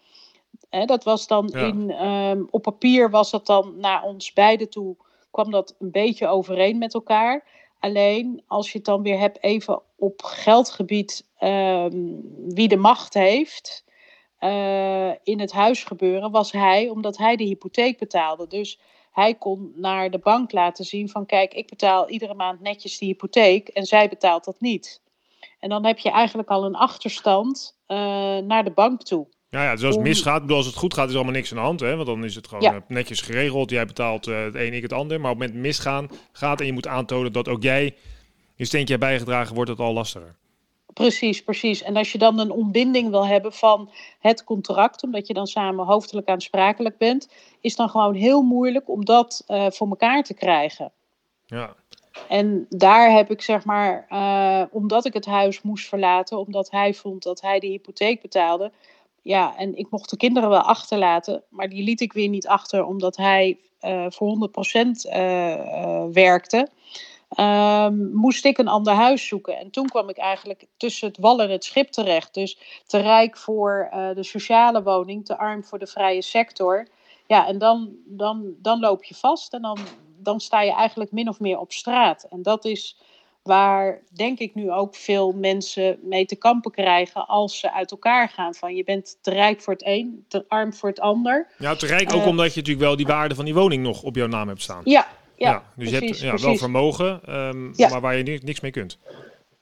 Hè, 0.69 0.85
dat 0.85 1.03
was 1.03 1.27
dan 1.27 1.49
ja. 1.53 1.59
in, 1.59 2.05
um, 2.05 2.47
op 2.51 2.61
papier 2.61 3.09
was 3.09 3.31
dat 3.31 3.45
dan 3.45 3.73
naar 3.77 4.03
ons 4.03 4.33
beiden 4.33 4.69
toe, 4.69 4.95
kwam 5.31 5.51
dat 5.51 5.75
een 5.79 5.91
beetje 5.91 6.27
overeen 6.27 6.77
met 6.77 6.93
elkaar. 6.93 7.43
Alleen 7.81 8.43
als 8.47 8.71
je 8.71 8.77
het 8.77 8.85
dan 8.85 9.01
weer 9.01 9.19
hebt 9.19 9.43
even 9.43 9.81
op 9.95 10.21
geldgebied 10.23 11.27
um, 11.39 12.21
wie 12.53 12.67
de 12.67 12.77
macht 12.77 13.13
heeft 13.13 13.83
uh, 14.39 15.11
in 15.23 15.39
het 15.39 15.51
huisgebeuren, 15.51 16.31
was 16.31 16.51
hij, 16.51 16.89
omdat 16.89 17.17
hij 17.17 17.35
de 17.35 17.43
hypotheek 17.43 17.97
betaalde. 17.97 18.47
Dus 18.47 18.79
hij 19.11 19.35
kon 19.35 19.71
naar 19.75 20.09
de 20.09 20.19
bank 20.19 20.51
laten 20.51 20.85
zien 20.85 21.09
van 21.09 21.25
kijk, 21.25 21.53
ik 21.53 21.69
betaal 21.69 22.09
iedere 22.09 22.33
maand 22.33 22.61
netjes 22.61 22.97
die 22.97 23.07
hypotheek 23.07 23.67
en 23.67 23.85
zij 23.85 24.09
betaalt 24.09 24.43
dat 24.43 24.59
niet. 24.59 25.01
En 25.59 25.69
dan 25.69 25.85
heb 25.85 25.97
je 25.97 26.09
eigenlijk 26.09 26.49
al 26.49 26.65
een 26.65 26.75
achterstand 26.75 27.77
uh, 27.87 27.97
naar 28.37 28.63
de 28.63 28.71
bank 28.71 29.03
toe. 29.03 29.27
Ja, 29.51 29.63
ja, 29.63 29.71
dus 29.75 29.83
als 29.83 29.95
het 29.95 30.03
misgaat, 30.03 30.41
bedoel, 30.41 30.57
als 30.57 30.65
het 30.65 30.75
goed 30.75 30.93
gaat, 30.93 31.09
is 31.09 31.15
allemaal 31.15 31.33
niks 31.33 31.51
aan 31.51 31.57
de 31.57 31.63
hand. 31.63 31.79
Hè? 31.79 31.95
Want 31.95 32.07
dan 32.07 32.23
is 32.23 32.35
het 32.35 32.47
gewoon 32.47 32.63
ja. 32.63 32.83
netjes 32.87 33.21
geregeld. 33.21 33.69
Jij 33.69 33.85
betaalt 33.85 34.27
uh, 34.27 34.43
het 34.43 34.55
een, 34.55 34.73
ik 34.73 34.81
het 34.81 34.93
ander. 34.93 35.21
Maar 35.21 35.31
op 35.31 35.39
het 35.39 35.47
moment 35.47 35.65
misgaan 35.65 36.09
gaat 36.31 36.59
en 36.59 36.65
je 36.65 36.73
moet 36.73 36.87
aantonen 36.87 37.33
dat 37.33 37.47
ook 37.47 37.63
jij 37.63 37.95
je 38.55 38.65
steentje 38.65 38.93
hebt 38.93 39.05
bijgedragen, 39.05 39.55
wordt 39.55 39.69
het 39.69 39.79
al 39.79 39.93
lastiger. 39.93 40.35
Precies, 40.93 41.43
precies. 41.43 41.81
En 41.81 41.95
als 41.95 42.11
je 42.11 42.17
dan 42.17 42.39
een 42.39 42.51
ontbinding 42.51 43.09
wil 43.09 43.27
hebben 43.27 43.53
van 43.53 43.91
het 44.19 44.43
contract, 44.43 45.03
omdat 45.03 45.27
je 45.27 45.33
dan 45.33 45.47
samen 45.47 45.85
hoofdelijk 45.85 46.27
aansprakelijk 46.27 46.97
bent, 46.97 47.29
is 47.61 47.75
dan 47.75 47.89
gewoon 47.89 48.13
heel 48.13 48.41
moeilijk 48.41 48.89
om 48.89 49.05
dat 49.05 49.43
uh, 49.47 49.65
voor 49.69 49.87
elkaar 49.87 50.23
te 50.23 50.33
krijgen. 50.33 50.91
Ja. 51.45 51.75
En 52.27 52.65
daar 52.69 53.11
heb 53.11 53.31
ik 53.31 53.41
zeg 53.41 53.65
maar, 53.65 54.07
uh, 54.09 54.63
omdat 54.71 55.05
ik 55.05 55.13
het 55.13 55.25
huis 55.25 55.61
moest 55.61 55.87
verlaten, 55.87 56.37
omdat 56.37 56.71
hij 56.71 56.93
vond 56.93 57.23
dat 57.23 57.41
hij 57.41 57.59
de 57.59 57.67
hypotheek 57.67 58.21
betaalde, 58.21 58.71
ja, 59.21 59.57
en 59.57 59.75
ik 59.75 59.87
mocht 59.89 60.09
de 60.09 60.17
kinderen 60.17 60.49
wel 60.49 60.61
achterlaten, 60.61 61.43
maar 61.49 61.69
die 61.69 61.83
liet 61.83 62.01
ik 62.01 62.13
weer 62.13 62.29
niet 62.29 62.47
achter 62.47 62.85
omdat 62.85 63.17
hij 63.17 63.59
uh, 63.81 64.05
voor 64.09 64.49
100% 64.75 64.87
uh, 65.13 65.55
uh, 65.55 66.03
werkte. 66.11 66.67
Um, 67.39 68.11
moest 68.13 68.45
ik 68.45 68.57
een 68.57 68.67
ander 68.67 68.93
huis 68.93 69.27
zoeken. 69.27 69.57
En 69.57 69.69
toen 69.69 69.87
kwam 69.87 70.09
ik 70.09 70.17
eigenlijk 70.17 70.65
tussen 70.77 71.07
het 71.07 71.17
wal 71.17 71.41
en 71.41 71.49
het 71.49 71.63
schip 71.63 71.87
terecht. 71.87 72.33
Dus 72.33 72.57
te 72.85 72.97
rijk 72.97 73.37
voor 73.37 73.89
de 74.15 74.23
sociale 74.23 74.83
woning, 74.83 75.25
te 75.25 75.37
arm 75.37 75.63
voor 75.63 75.79
de 75.79 75.87
vrije 75.87 76.21
sector. 76.21 76.87
Ja, 77.27 77.47
en 77.47 77.57
dan, 77.57 77.95
dan, 78.05 78.53
dan 78.57 78.79
loop 78.79 79.03
je 79.03 79.15
vast 79.15 79.53
en 79.53 79.61
dan, 79.61 79.77
dan 80.17 80.39
sta 80.39 80.61
je 80.61 80.73
eigenlijk 80.73 81.11
min 81.11 81.29
of 81.29 81.39
meer 81.39 81.59
op 81.59 81.71
straat. 81.71 82.23
En 82.23 82.41
dat 82.41 82.65
is 82.65 82.97
Waar 83.43 84.01
denk 84.13 84.39
ik 84.39 84.55
nu 84.55 84.71
ook 84.71 84.95
veel 84.95 85.31
mensen 85.31 85.99
mee 86.01 86.25
te 86.25 86.35
kampen 86.35 86.71
krijgen 86.71 87.27
als 87.27 87.59
ze 87.59 87.73
uit 87.73 87.91
elkaar 87.91 88.29
gaan. 88.29 88.53
Van 88.53 88.75
je 88.75 88.83
bent 88.83 89.17
te 89.21 89.31
rijk 89.31 89.61
voor 89.61 89.73
het 89.73 89.85
een, 89.85 90.25
te 90.27 90.45
arm 90.47 90.73
voor 90.73 90.89
het 90.89 90.99
ander. 90.99 91.47
Ja, 91.57 91.75
te 91.75 91.85
rijk 91.85 92.13
ook 92.13 92.21
uh, 92.21 92.27
omdat 92.27 92.53
je 92.53 92.59
natuurlijk 92.59 92.85
wel 92.85 92.95
die 92.95 93.05
waarde 93.05 93.35
van 93.35 93.45
die 93.45 93.53
woning 93.53 93.83
nog 93.83 94.03
op 94.03 94.15
jouw 94.15 94.27
naam 94.27 94.47
hebt 94.47 94.61
staan. 94.61 94.81
Ja, 94.83 95.07
ja, 95.35 95.49
ja 95.49 95.63
dus 95.75 95.89
precies, 95.89 96.19
je 96.19 96.25
hebt 96.25 96.39
ja, 96.39 96.45
wel 96.45 96.57
vermogen, 96.57 97.35
um, 97.35 97.73
ja. 97.75 97.89
maar 97.89 98.01
waar 98.01 98.17
je 98.17 98.39
niks 98.43 98.59
mee 98.59 98.71
kunt. 98.71 98.97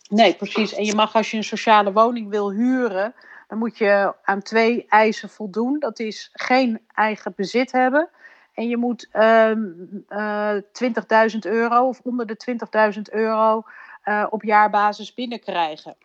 Nee, 0.10 0.34
precies. 0.34 0.74
En 0.74 0.86
je 0.86 0.96
mag 0.96 1.16
als 1.16 1.32
je 1.32 1.38
een 1.38 1.44
sociale 1.44 1.92
woning 1.92 2.30
wil 2.30 2.52
huren, 2.52 3.14
dan 3.48 3.58
moet 3.58 3.78
je 3.78 4.14
aan 4.24 4.42
twee 4.42 4.86
eisen 4.88 5.30
voldoen. 5.30 5.80
Dat 5.80 6.00
is 6.00 6.30
geen 6.34 6.80
eigen 6.94 7.34
bezit 7.36 7.72
hebben. 7.72 8.10
En 8.60 8.68
je 8.68 8.78
moet 8.78 9.10
um, 9.14 10.06
uh, 10.10 10.54
20.000 11.34 11.40
euro 11.40 11.88
of 11.88 12.00
onder 12.04 12.26
de 12.28 12.58
20.000 12.96 13.02
euro 13.12 13.64
uh, 14.06 14.26
op 14.30 14.44
jaarbasis 14.44 15.14
binnenkrijgen. 15.14 15.96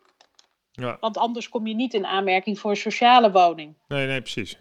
Ja. 0.73 0.97
Want 1.01 1.19
anders 1.19 1.49
kom 1.49 1.67
je 1.67 1.75
niet 1.75 1.95
in 1.95 2.07
aanmerking 2.07 2.59
voor 2.59 2.71
een 2.71 2.77
sociale 2.77 3.31
woning. 3.31 3.75
Nee, 3.89 4.07
nee, 4.07 4.21
precies. 4.21 4.59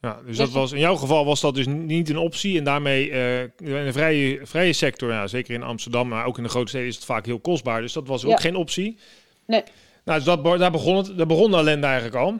Ja, 0.00 0.20
dus 0.26 0.36
dat 0.36 0.50
was, 0.50 0.72
in 0.72 0.78
jouw 0.78 0.96
geval 0.96 1.24
was 1.24 1.40
dat 1.40 1.54
dus 1.54 1.66
niet 1.66 2.08
een 2.08 2.18
optie. 2.18 2.58
En 2.58 2.64
daarmee 2.64 3.10
uh, 3.10 3.42
in 3.42 3.50
de 3.58 3.92
vrije, 3.92 4.46
vrije 4.46 4.72
sector, 4.72 5.12
ja, 5.12 5.26
zeker 5.26 5.54
in 5.54 5.62
Amsterdam, 5.62 6.08
maar 6.08 6.24
ook 6.24 6.36
in 6.36 6.42
de 6.42 6.48
grote 6.48 6.68
steden, 6.68 6.88
is 6.88 6.94
het 6.94 7.04
vaak 7.04 7.26
heel 7.26 7.40
kostbaar. 7.40 7.80
Dus 7.80 7.92
dat 7.92 8.08
was 8.08 8.24
ook 8.24 8.30
ja. 8.30 8.36
geen 8.36 8.56
optie. 8.56 8.98
Nee. 9.46 9.62
Nou, 10.06 10.18
dus 10.18 10.26
dat, 10.26 10.58
daar, 10.58 10.70
begon 10.70 10.96
het, 10.96 11.16
daar 11.16 11.26
begon 11.26 11.50
de 11.50 11.56
ellende 11.56 11.86
eigenlijk 11.86 12.16
al. 12.16 12.34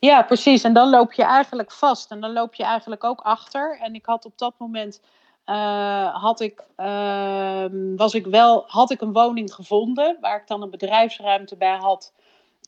Ja, 0.00 0.22
precies. 0.22 0.64
En 0.64 0.72
dan 0.72 0.90
loop 0.90 1.12
je 1.12 1.22
eigenlijk 1.22 1.72
vast. 1.72 2.10
En 2.10 2.20
dan 2.20 2.32
loop 2.32 2.54
je 2.54 2.62
eigenlijk 2.62 3.04
ook 3.04 3.20
achter. 3.20 3.78
En 3.80 3.94
ik 3.94 4.06
had 4.06 4.24
op 4.24 4.32
dat 4.38 4.54
moment. 4.58 5.00
Uh, 5.46 6.22
had, 6.22 6.40
ik, 6.40 6.64
uh, 6.76 7.64
was 7.96 8.14
ik 8.14 8.26
wel, 8.26 8.64
had 8.66 8.90
ik 8.90 9.00
een 9.00 9.12
woning 9.12 9.54
gevonden 9.54 10.16
waar 10.20 10.40
ik 10.40 10.46
dan 10.46 10.62
een 10.62 10.70
bedrijfsruimte 10.70 11.56
bij 11.56 11.76
had. 11.76 12.12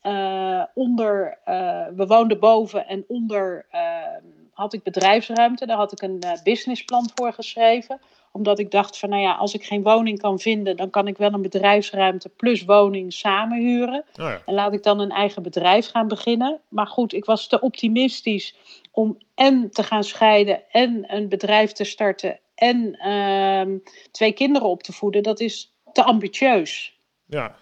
Uh, 0.05 0.63
onder, 0.73 1.37
we 1.95 2.05
woonden 2.07 2.39
boven 2.39 2.87
en 2.87 3.03
onder 3.07 3.65
had 4.53 4.73
ik 4.73 4.83
bedrijfsruimte. 4.83 5.65
Daar 5.65 5.77
had 5.77 5.91
ik 5.91 6.01
een 6.01 6.23
businessplan 6.43 7.09
voor 7.15 7.33
geschreven 7.33 7.99
omdat 8.31 8.59
ik 8.59 8.71
dacht 8.71 8.97
van, 8.97 9.09
nou 9.09 9.21
ja, 9.21 9.33
als 9.33 9.53
ik 9.53 9.63
geen 9.63 9.83
woning 9.83 10.19
kan 10.19 10.39
vinden, 10.39 10.77
dan 10.77 10.89
kan 10.89 11.07
ik 11.07 11.17
wel 11.17 11.33
een 11.33 11.41
bedrijfsruimte 11.41 12.29
plus 12.29 12.63
woning 12.63 13.13
samenhuren. 13.13 14.03
Oh 14.19 14.25
ja. 14.25 14.41
En 14.45 14.53
laat 14.53 14.73
ik 14.73 14.83
dan 14.83 14.99
een 14.99 15.11
eigen 15.11 15.43
bedrijf 15.43 15.89
gaan 15.89 16.07
beginnen. 16.07 16.59
Maar 16.67 16.87
goed, 16.87 17.13
ik 17.13 17.25
was 17.25 17.47
te 17.47 17.59
optimistisch 17.59 18.55
om 18.91 19.17
en 19.35 19.71
te 19.71 19.83
gaan 19.83 20.03
scheiden 20.03 20.71
en 20.71 21.03
een 21.07 21.29
bedrijf 21.29 21.71
te 21.71 21.83
starten 21.83 22.39
en 22.55 22.95
ehm, 22.95 23.77
twee 24.11 24.31
kinderen 24.31 24.69
op 24.69 24.83
te 24.83 24.93
voeden, 24.93 25.23
dat 25.23 25.39
is 25.39 25.73
te 25.93 26.03
ambitieus. 26.03 26.97
Ja. 27.25 27.55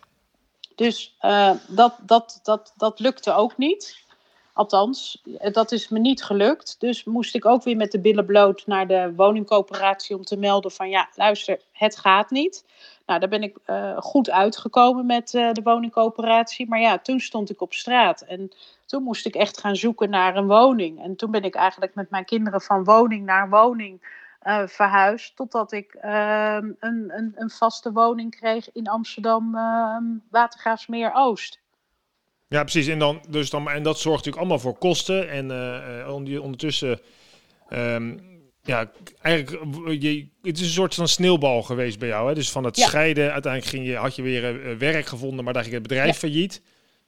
Dus 0.75 1.15
uh, 1.21 1.51
dat, 1.67 1.95
dat, 2.01 2.39
dat, 2.43 2.73
dat 2.77 2.99
lukte 2.99 3.33
ook 3.33 3.57
niet. 3.57 4.07
Althans, 4.59 5.23
dat 5.51 5.71
is 5.71 5.89
me 5.89 5.99
niet 5.99 6.23
gelukt. 6.23 6.75
Dus 6.79 7.03
moest 7.03 7.35
ik 7.35 7.45
ook 7.45 7.63
weer 7.63 7.75
met 7.75 7.91
de 7.91 7.99
billen 7.99 8.25
bloot 8.25 8.63
naar 8.65 8.87
de 8.87 9.13
woningcoöperatie 9.15 10.15
om 10.15 10.23
te 10.23 10.37
melden 10.37 10.71
van 10.71 10.89
ja, 10.89 11.09
luister, 11.15 11.59
het 11.71 11.97
gaat 11.97 12.29
niet. 12.29 12.65
Nou, 13.05 13.19
daar 13.19 13.29
ben 13.29 13.43
ik 13.43 13.57
uh, 13.67 13.97
goed 13.97 14.29
uitgekomen 14.29 15.05
met 15.05 15.33
uh, 15.33 15.51
de 15.51 15.61
woningcoöperatie. 15.61 16.67
Maar 16.67 16.79
ja, 16.79 16.97
toen 16.97 17.19
stond 17.19 17.49
ik 17.49 17.61
op 17.61 17.73
straat 17.73 18.21
en 18.21 18.51
toen 18.85 19.03
moest 19.03 19.25
ik 19.25 19.35
echt 19.35 19.59
gaan 19.59 19.75
zoeken 19.75 20.09
naar 20.09 20.35
een 20.35 20.47
woning. 20.47 21.03
En 21.03 21.15
toen 21.15 21.31
ben 21.31 21.43
ik 21.43 21.55
eigenlijk 21.55 21.95
met 21.95 22.09
mijn 22.09 22.25
kinderen 22.25 22.61
van 22.61 22.83
woning 22.83 23.25
naar 23.25 23.49
woning 23.49 24.01
uh, 24.43 24.67
verhuisd. 24.67 25.35
Totdat 25.35 25.71
ik 25.71 25.97
een, 25.99 26.77
een, 26.79 27.33
een, 27.35 27.49
vaste 27.49 27.91
woning 27.91 28.35
kreeg 28.35 28.71
in 28.71 28.87
Amsterdam, 28.87 29.51
Watergraafsmeer 30.29 31.11
Oost. 31.13 31.59
Ja, 32.49 32.61
precies. 32.63 32.87
En, 32.87 32.99
dan, 32.99 33.21
dus 33.29 33.49
dan, 33.49 33.69
en 33.69 33.83
dat 33.83 33.99
zorgt 33.99 34.17
natuurlijk 34.17 34.37
allemaal 34.37 34.59
voor 34.59 34.77
kosten. 34.77 35.29
En 35.29 35.45
uh, 36.17 36.41
ondertussen, 36.41 36.99
um, 37.69 38.21
ja, 38.63 38.91
eigenlijk, 39.21 40.01
je, 40.01 40.27
het 40.41 40.57
is 40.57 40.65
een 40.65 40.69
soort 40.69 40.95
van 40.95 41.07
sneeuwbal 41.07 41.63
geweest 41.63 41.99
bij 41.99 42.07
jou. 42.07 42.27
Hè? 42.27 42.33
Dus 42.33 42.51
van 42.51 42.63
het 42.63 42.77
scheiden, 42.77 43.31
uiteindelijk 43.31 43.73
ging 43.73 43.87
je, 43.87 43.95
had 43.95 44.15
je 44.15 44.21
weer 44.21 44.55
uh, 44.55 44.77
werk 44.77 45.05
gevonden, 45.05 45.43
maar 45.43 45.53
daar 45.53 45.63
ging 45.63 45.73
het 45.73 45.83
bedrijf 45.83 46.07
ja. 46.07 46.13
failliet. 46.13 46.61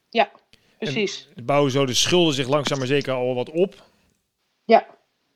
Ja, 0.08 0.30
precies. 0.78 1.28
En 1.34 1.44
bouwen 1.44 1.70
zo 1.70 1.86
de 1.86 1.94
schulden 1.94 2.34
zich 2.34 2.48
langzaam 2.48 2.78
maar 2.78 2.86
zeker 2.86 3.12
al 3.12 3.34
wat 3.34 3.50
op. 3.50 3.74
Ja. 4.64 4.86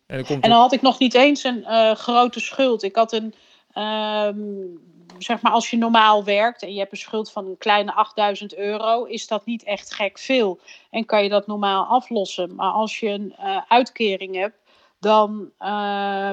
En 0.07 0.17
dan, 0.17 0.27
komt 0.27 0.45
en 0.45 0.51
dan 0.51 0.59
had 0.59 0.73
ik 0.73 0.83
nog 0.83 0.99
niet 0.99 1.15
eens 1.15 1.45
een 1.45 1.59
uh, 1.59 1.95
grote 1.95 2.41
schuld. 2.41 2.83
Ik 2.83 2.97
had 2.97 3.13
een, 3.13 3.35
um, 3.83 4.81
zeg 5.19 5.41
maar, 5.41 5.53
als 5.53 5.71
je 5.71 5.77
normaal 5.77 6.25
werkt 6.25 6.63
en 6.63 6.73
je 6.73 6.79
hebt 6.79 6.93
een 6.93 6.99
schuld 6.99 7.33
van 7.33 7.47
een 7.47 7.59
kleine 7.59 7.93
8000 7.93 8.55
euro, 8.57 9.05
is 9.05 9.27
dat 9.27 9.47
niet 9.47 9.65
echt 9.65 9.95
gek 9.95 10.19
veel. 10.19 10.61
En 10.91 11.05
kan 11.05 11.23
je 11.23 11.29
dat 11.29 11.47
normaal 11.47 11.85
aflossen. 11.85 12.55
Maar 12.55 12.71
als 12.71 13.01
je 13.01 13.09
een 13.09 13.35
uh, 13.41 13.61
uitkering 13.69 14.35
hebt, 14.35 14.57
dan 15.01 15.51
uh, 15.61 16.31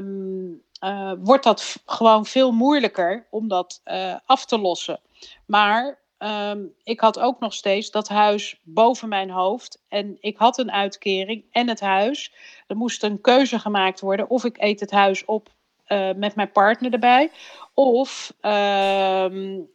uh, 0.84 1.12
wordt 1.20 1.44
dat 1.44 1.82
gewoon 1.86 2.26
veel 2.26 2.52
moeilijker 2.52 3.28
om 3.30 3.48
dat 3.48 3.82
uh, 3.86 4.16
af 4.26 4.46
te 4.46 4.60
lossen. 4.60 5.00
Maar 5.46 6.00
um, 6.20 6.74
ik 6.84 7.00
had 7.00 7.20
ook 7.20 7.40
nog 7.40 7.54
steeds 7.54 7.92
dat 7.92 8.08
huis 8.08 8.60
boven 8.64 9.10
mijn 9.10 9.30
hoofd. 9.30 9.84
En 9.88 10.18
ik 10.20 10.38
had 10.38 10.58
een 10.58 10.72
uitkering 10.72 11.44
en 11.52 11.70
het 11.70 11.80
huis. 11.80 12.34
Er 12.68 12.76
moest 12.76 13.04
een 13.04 13.22
keuze 13.22 13.60
gemaakt 13.60 14.00
worden 14.00 14.30
of 14.30 14.44
ik 14.44 14.58
eet 14.62 14.80
het 14.80 14.92
huis 14.92 15.26
op 15.26 15.50
uh, 15.88 16.10
met 16.16 16.36
mijn 16.36 16.52
partner 16.52 16.94
erbij. 16.94 17.32
Of 17.74 18.34
uh, 18.42 19.26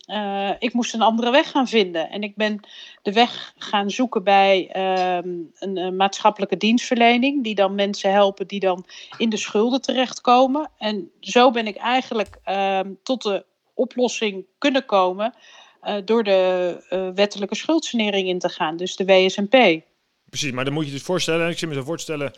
uh, 0.06 0.50
ik 0.58 0.72
moest 0.72 0.94
een 0.94 1.02
andere 1.02 1.30
weg 1.30 1.50
gaan 1.50 1.68
vinden. 1.68 2.10
En 2.10 2.22
ik 2.22 2.36
ben 2.36 2.60
de 3.02 3.12
weg 3.12 3.54
gaan 3.58 3.90
zoeken 3.90 4.24
bij 4.24 4.68
ehm, 4.72 5.28
een, 5.58 5.76
een, 5.76 5.96
maatschappelijke 5.96 6.56
dienstverlening. 6.56 7.44
Die 7.44 7.54
dan 7.54 7.74
mensen 7.74 8.12
helpen 8.12 8.46
die 8.46 8.60
dan 8.60 8.84
in 9.16 9.28
de 9.28 9.36
schulden 9.36 9.80
terechtkomen. 9.80 10.70
En 10.78 11.10
zo 11.20 11.50
ben 11.50 11.66
ik 11.66 11.76
eigenlijk 11.76 12.38
ehm, 12.44 12.92
tot 13.02 13.22
de 13.22 13.44
oplossing 13.74 14.46
kunnen 14.58 14.86
komen. 14.86 15.34
Uh, 15.82 15.94
door 16.04 16.24
de 16.24 17.12
wettelijke 17.14 17.54
schuldsanering 17.54 18.28
in 18.28 18.38
te 18.38 18.48
gaan. 18.48 18.76
Dus 18.76 18.96
de 18.96 19.04
WSNP. 19.04 19.82
Precies, 20.28 20.52
maar 20.52 20.64
dan 20.64 20.72
moet 20.72 20.84
je 20.84 20.90
je 20.90 20.96
dus 20.96 21.06
voorstellen. 21.06 21.50
Ik 21.50 21.58
zit 21.58 21.68
me 21.68 21.74
zo 21.74 21.82
voorstellen 21.82 22.32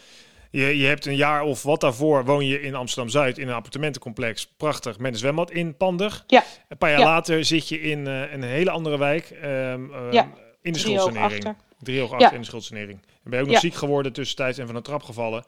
je, 0.50 0.78
je 0.78 0.86
hebt 0.86 1.06
een 1.06 1.16
jaar 1.16 1.42
of 1.42 1.62
wat 1.62 1.80
daarvoor 1.80 2.24
woon 2.24 2.46
je 2.46 2.60
in 2.62 2.74
Amsterdam-Zuid 2.74 3.38
in 3.38 3.48
een 3.48 3.54
appartementencomplex. 3.54 4.46
Prachtig, 4.56 4.98
met 4.98 5.12
een 5.12 5.18
zwembad 5.18 5.50
in 5.50 5.76
Pandig. 5.76 6.24
Ja. 6.26 6.44
Een 6.68 6.78
paar 6.78 6.90
jaar 6.90 6.98
ja. 6.98 7.04
later 7.04 7.44
zit 7.44 7.68
je 7.68 7.80
in 7.80 8.06
uh, 8.06 8.32
een 8.32 8.42
hele 8.42 8.70
andere 8.70 8.98
wijk 8.98 9.30
um, 9.30 9.90
uh, 9.90 10.12
ja. 10.12 10.28
in 10.62 10.72
de 10.72 10.78
schuldsanering. 10.78 11.54
Drie 11.78 12.00
hoog 12.00 12.12
achter 12.12 12.32
in 12.32 12.40
de 12.40 12.46
schuldsanering. 12.46 13.00
En 13.24 13.30
ben 13.30 13.38
je 13.38 13.44
ook 13.44 13.50
nog 13.50 13.60
ziek 13.60 13.74
geworden 13.74 14.12
tussentijds 14.12 14.58
en 14.58 14.66
van 14.66 14.76
een 14.76 14.82
trap 14.82 15.02
gevallen. 15.02 15.44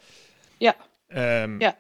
Ja. 0.59 0.75
Um, 1.43 1.61
ja. 1.61 1.77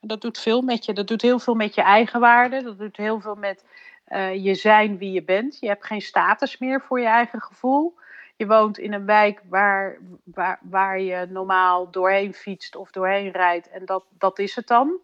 Dat 0.00 0.20
doet 0.20 0.38
veel 0.38 0.62
met 0.62 0.84
je. 0.84 0.92
Dat 0.92 1.06
doet 1.06 1.22
heel 1.22 1.38
veel 1.38 1.54
met 1.54 1.74
je 1.74 1.82
eigenwaarde. 1.82 2.62
Dat 2.62 2.78
doet 2.78 2.96
heel 2.96 3.20
veel 3.20 3.34
met 3.34 3.64
uh, 4.08 4.44
je 4.44 4.54
zijn 4.54 4.98
wie 4.98 5.12
je 5.12 5.22
bent. 5.22 5.56
Je 5.60 5.66
hebt 5.66 5.86
geen 5.86 6.00
status 6.00 6.58
meer 6.58 6.80
voor 6.80 7.00
je 7.00 7.06
eigen 7.06 7.40
gevoel 7.40 7.94
je 8.44 8.50
woont 8.50 8.78
in 8.78 8.92
een 8.92 9.06
wijk 9.06 9.42
waar, 9.48 9.98
waar, 10.24 10.58
waar 10.62 11.00
je 11.00 11.26
normaal 11.28 11.90
doorheen 11.90 12.34
fietst 12.34 12.76
of 12.76 12.90
doorheen 12.90 13.30
rijdt. 13.30 13.70
En 13.70 13.84
dat, 13.84 14.04
dat 14.18 14.38
is 14.38 14.54
het 14.54 14.66
dan. 14.66 14.98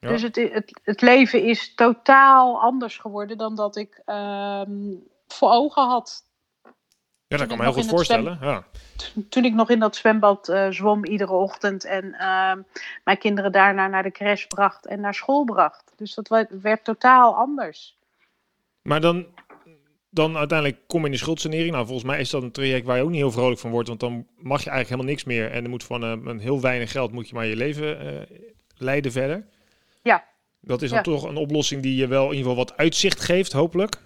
Ja. 0.00 0.08
Dus 0.08 0.22
het, 0.22 0.36
het, 0.36 0.80
het 0.84 1.00
leven 1.00 1.42
is 1.42 1.74
totaal 1.74 2.60
anders 2.60 2.98
geworden 2.98 3.38
dan 3.38 3.54
dat 3.54 3.76
ik 3.76 4.02
um, 4.06 5.06
voor 5.28 5.50
ogen 5.50 5.82
had. 5.82 6.24
Ja, 7.28 7.36
dat 7.36 7.46
kan 7.46 7.56
me 7.56 7.62
heel 7.62 7.72
goed 7.72 7.86
voorstellen. 7.86 8.38
Ja. 8.40 8.64
Toen 9.28 9.44
ik 9.44 9.54
nog 9.54 9.70
in 9.70 9.78
dat 9.78 9.96
zwembad 9.96 10.48
uh, 10.48 10.66
zwom 10.70 11.04
iedere 11.04 11.32
ochtend 11.32 11.84
en 11.84 12.04
uh, 12.04 12.52
mijn 13.04 13.18
kinderen 13.18 13.52
daarna 13.52 13.86
naar 13.86 14.02
de 14.02 14.10
crash 14.10 14.46
bracht 14.46 14.86
en 14.86 15.00
naar 15.00 15.14
school 15.14 15.44
bracht. 15.44 15.92
Dus 15.96 16.14
dat 16.14 16.28
werd, 16.28 16.60
werd 16.60 16.84
totaal 16.84 17.34
anders. 17.34 17.96
Maar 18.82 19.00
dan, 19.00 19.26
dan 20.16 20.36
uiteindelijk 20.36 20.80
kom 20.86 21.00
je 21.00 21.06
in 21.06 21.12
de 21.12 21.18
schuldsanering. 21.18 21.70
Nou, 21.70 21.86
volgens 21.86 22.06
mij 22.06 22.20
is 22.20 22.30
dat 22.30 22.42
een 22.42 22.52
traject 22.52 22.86
waar 22.86 22.96
je 22.96 23.02
ook 23.02 23.10
niet 23.10 23.20
heel 23.20 23.30
vrolijk 23.30 23.60
van 23.60 23.70
wordt. 23.70 23.88
Want 23.88 24.00
dan 24.00 24.26
mag 24.36 24.64
je 24.64 24.70
eigenlijk 24.70 24.88
helemaal 24.88 25.10
niks 25.10 25.24
meer. 25.24 25.50
En 25.50 25.64
er 25.64 25.70
moet 25.70 25.84
van 25.84 26.04
uh, 26.04 26.10
een 26.24 26.38
heel 26.38 26.60
weinig 26.60 26.90
geld 26.90 27.12
moet 27.12 27.28
je 27.28 27.34
maar 27.34 27.46
je 27.46 27.56
leven 27.56 28.06
uh, 28.06 28.22
leiden 28.76 29.12
verder. 29.12 29.46
Ja. 30.02 30.24
Dat 30.60 30.82
is 30.82 30.88
dan 30.88 30.98
ja. 30.98 31.04
toch 31.04 31.22
een 31.22 31.36
oplossing 31.36 31.82
die 31.82 31.96
je 31.96 32.06
wel 32.06 32.24
in 32.24 32.36
ieder 32.36 32.50
geval 32.50 32.64
wat 32.64 32.76
uitzicht 32.76 33.20
geeft, 33.20 33.52
hopelijk. 33.52 33.96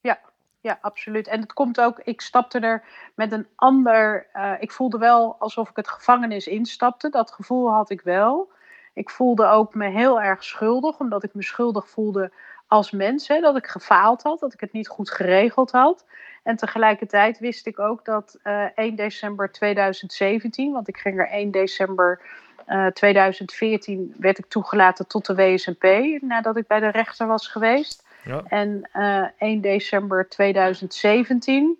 Ja, 0.00 0.20
ja, 0.60 0.78
absoluut. 0.80 1.28
En 1.28 1.40
het 1.40 1.52
komt 1.52 1.80
ook, 1.80 2.00
ik 2.04 2.20
stapte 2.20 2.58
er 2.58 2.84
met 3.14 3.32
een 3.32 3.46
ander. 3.54 4.26
Uh, 4.34 4.52
ik 4.58 4.72
voelde 4.72 4.98
wel 4.98 5.36
alsof 5.38 5.70
ik 5.70 5.76
het 5.76 5.88
gevangenis 5.88 6.46
instapte. 6.46 7.08
Dat 7.08 7.30
gevoel 7.30 7.70
had 7.70 7.90
ik 7.90 8.00
wel. 8.00 8.50
Ik 8.94 9.10
voelde 9.10 9.46
ook 9.46 9.74
me 9.74 9.88
heel 9.88 10.20
erg 10.20 10.44
schuldig, 10.44 10.98
omdat 10.98 11.24
ik 11.24 11.34
me 11.34 11.42
schuldig 11.42 11.88
voelde 11.88 12.32
als 12.72 12.90
mens, 12.90 13.28
hè, 13.28 13.40
dat 13.40 13.56
ik 13.56 13.66
gefaald 13.66 14.22
had, 14.22 14.40
dat 14.40 14.52
ik 14.52 14.60
het 14.60 14.72
niet 14.72 14.88
goed 14.88 15.10
geregeld 15.10 15.70
had. 15.70 16.04
En 16.42 16.56
tegelijkertijd 16.56 17.38
wist 17.38 17.66
ik 17.66 17.78
ook 17.78 18.04
dat 18.04 18.38
uh, 18.44 18.64
1 18.74 18.96
december 18.96 19.52
2017, 19.52 20.72
want 20.72 20.88
ik 20.88 20.96
ging 20.96 21.18
er 21.18 21.28
1 21.28 21.50
december 21.50 22.20
uh, 22.68 22.86
2014, 22.86 24.14
werd 24.18 24.38
ik 24.38 24.46
toegelaten 24.46 25.06
tot 25.06 25.26
de 25.26 25.34
WSNP, 25.34 25.84
nadat 26.20 26.56
ik 26.56 26.66
bij 26.66 26.80
de 26.80 26.88
rechter 26.88 27.26
was 27.26 27.48
geweest. 27.48 28.04
Ja. 28.24 28.42
En 28.48 28.88
uh, 28.94 29.26
1 29.38 29.60
december 29.60 30.28
2017 30.28 31.78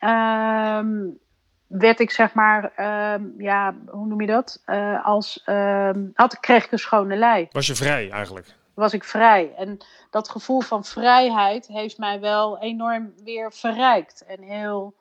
um, 0.00 1.18
werd 1.66 2.00
ik 2.00 2.10
zeg 2.10 2.34
maar, 2.34 2.72
um, 3.14 3.34
ja, 3.38 3.74
hoe 3.86 4.06
noem 4.06 4.20
je 4.20 4.26
dat? 4.26 4.62
Als, 5.02 5.42
um, 5.46 6.10
had, 6.14 6.40
kreeg 6.40 6.64
ik 6.64 6.72
een 6.72 6.78
schone 6.78 7.16
lei. 7.16 7.48
Was 7.52 7.66
je 7.66 7.74
vrij 7.74 8.10
eigenlijk? 8.10 8.58
Was 8.80 8.92
ik 8.92 9.04
vrij. 9.04 9.54
En 9.56 9.78
dat 10.10 10.28
gevoel 10.28 10.60
van 10.60 10.84
vrijheid 10.84 11.66
heeft 11.66 11.98
mij 11.98 12.20
wel 12.20 12.58
enorm 12.58 13.12
weer 13.24 13.52
verrijkt. 13.52 14.24
En 14.26 14.42
heel 14.42 14.94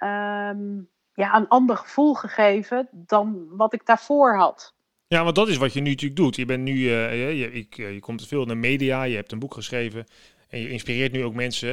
um, 0.00 0.88
ja, 1.14 1.34
een 1.34 1.48
ander 1.48 1.76
gevoel 1.76 2.14
gegeven 2.14 2.88
dan 2.92 3.46
wat 3.50 3.72
ik 3.72 3.86
daarvoor 3.86 4.36
had. 4.36 4.74
Ja, 5.06 5.24
want 5.24 5.34
dat 5.34 5.48
is 5.48 5.56
wat 5.56 5.72
je 5.72 5.80
nu 5.80 5.90
natuurlijk 5.90 6.20
doet. 6.20 6.36
Je 6.36 6.44
bent 6.44 6.62
nu, 6.62 6.74
uh, 6.74 7.10
je, 7.10 7.36
je, 7.36 7.66
je, 7.70 7.94
je 7.94 8.00
komt 8.00 8.26
veel 8.26 8.42
in 8.42 8.48
de 8.48 8.54
media, 8.54 9.02
je 9.02 9.16
hebt 9.16 9.32
een 9.32 9.38
boek 9.38 9.54
geschreven 9.54 10.06
en 10.48 10.60
je 10.60 10.68
inspireert 10.68 11.12
nu 11.12 11.24
ook 11.24 11.34
mensen. 11.34 11.72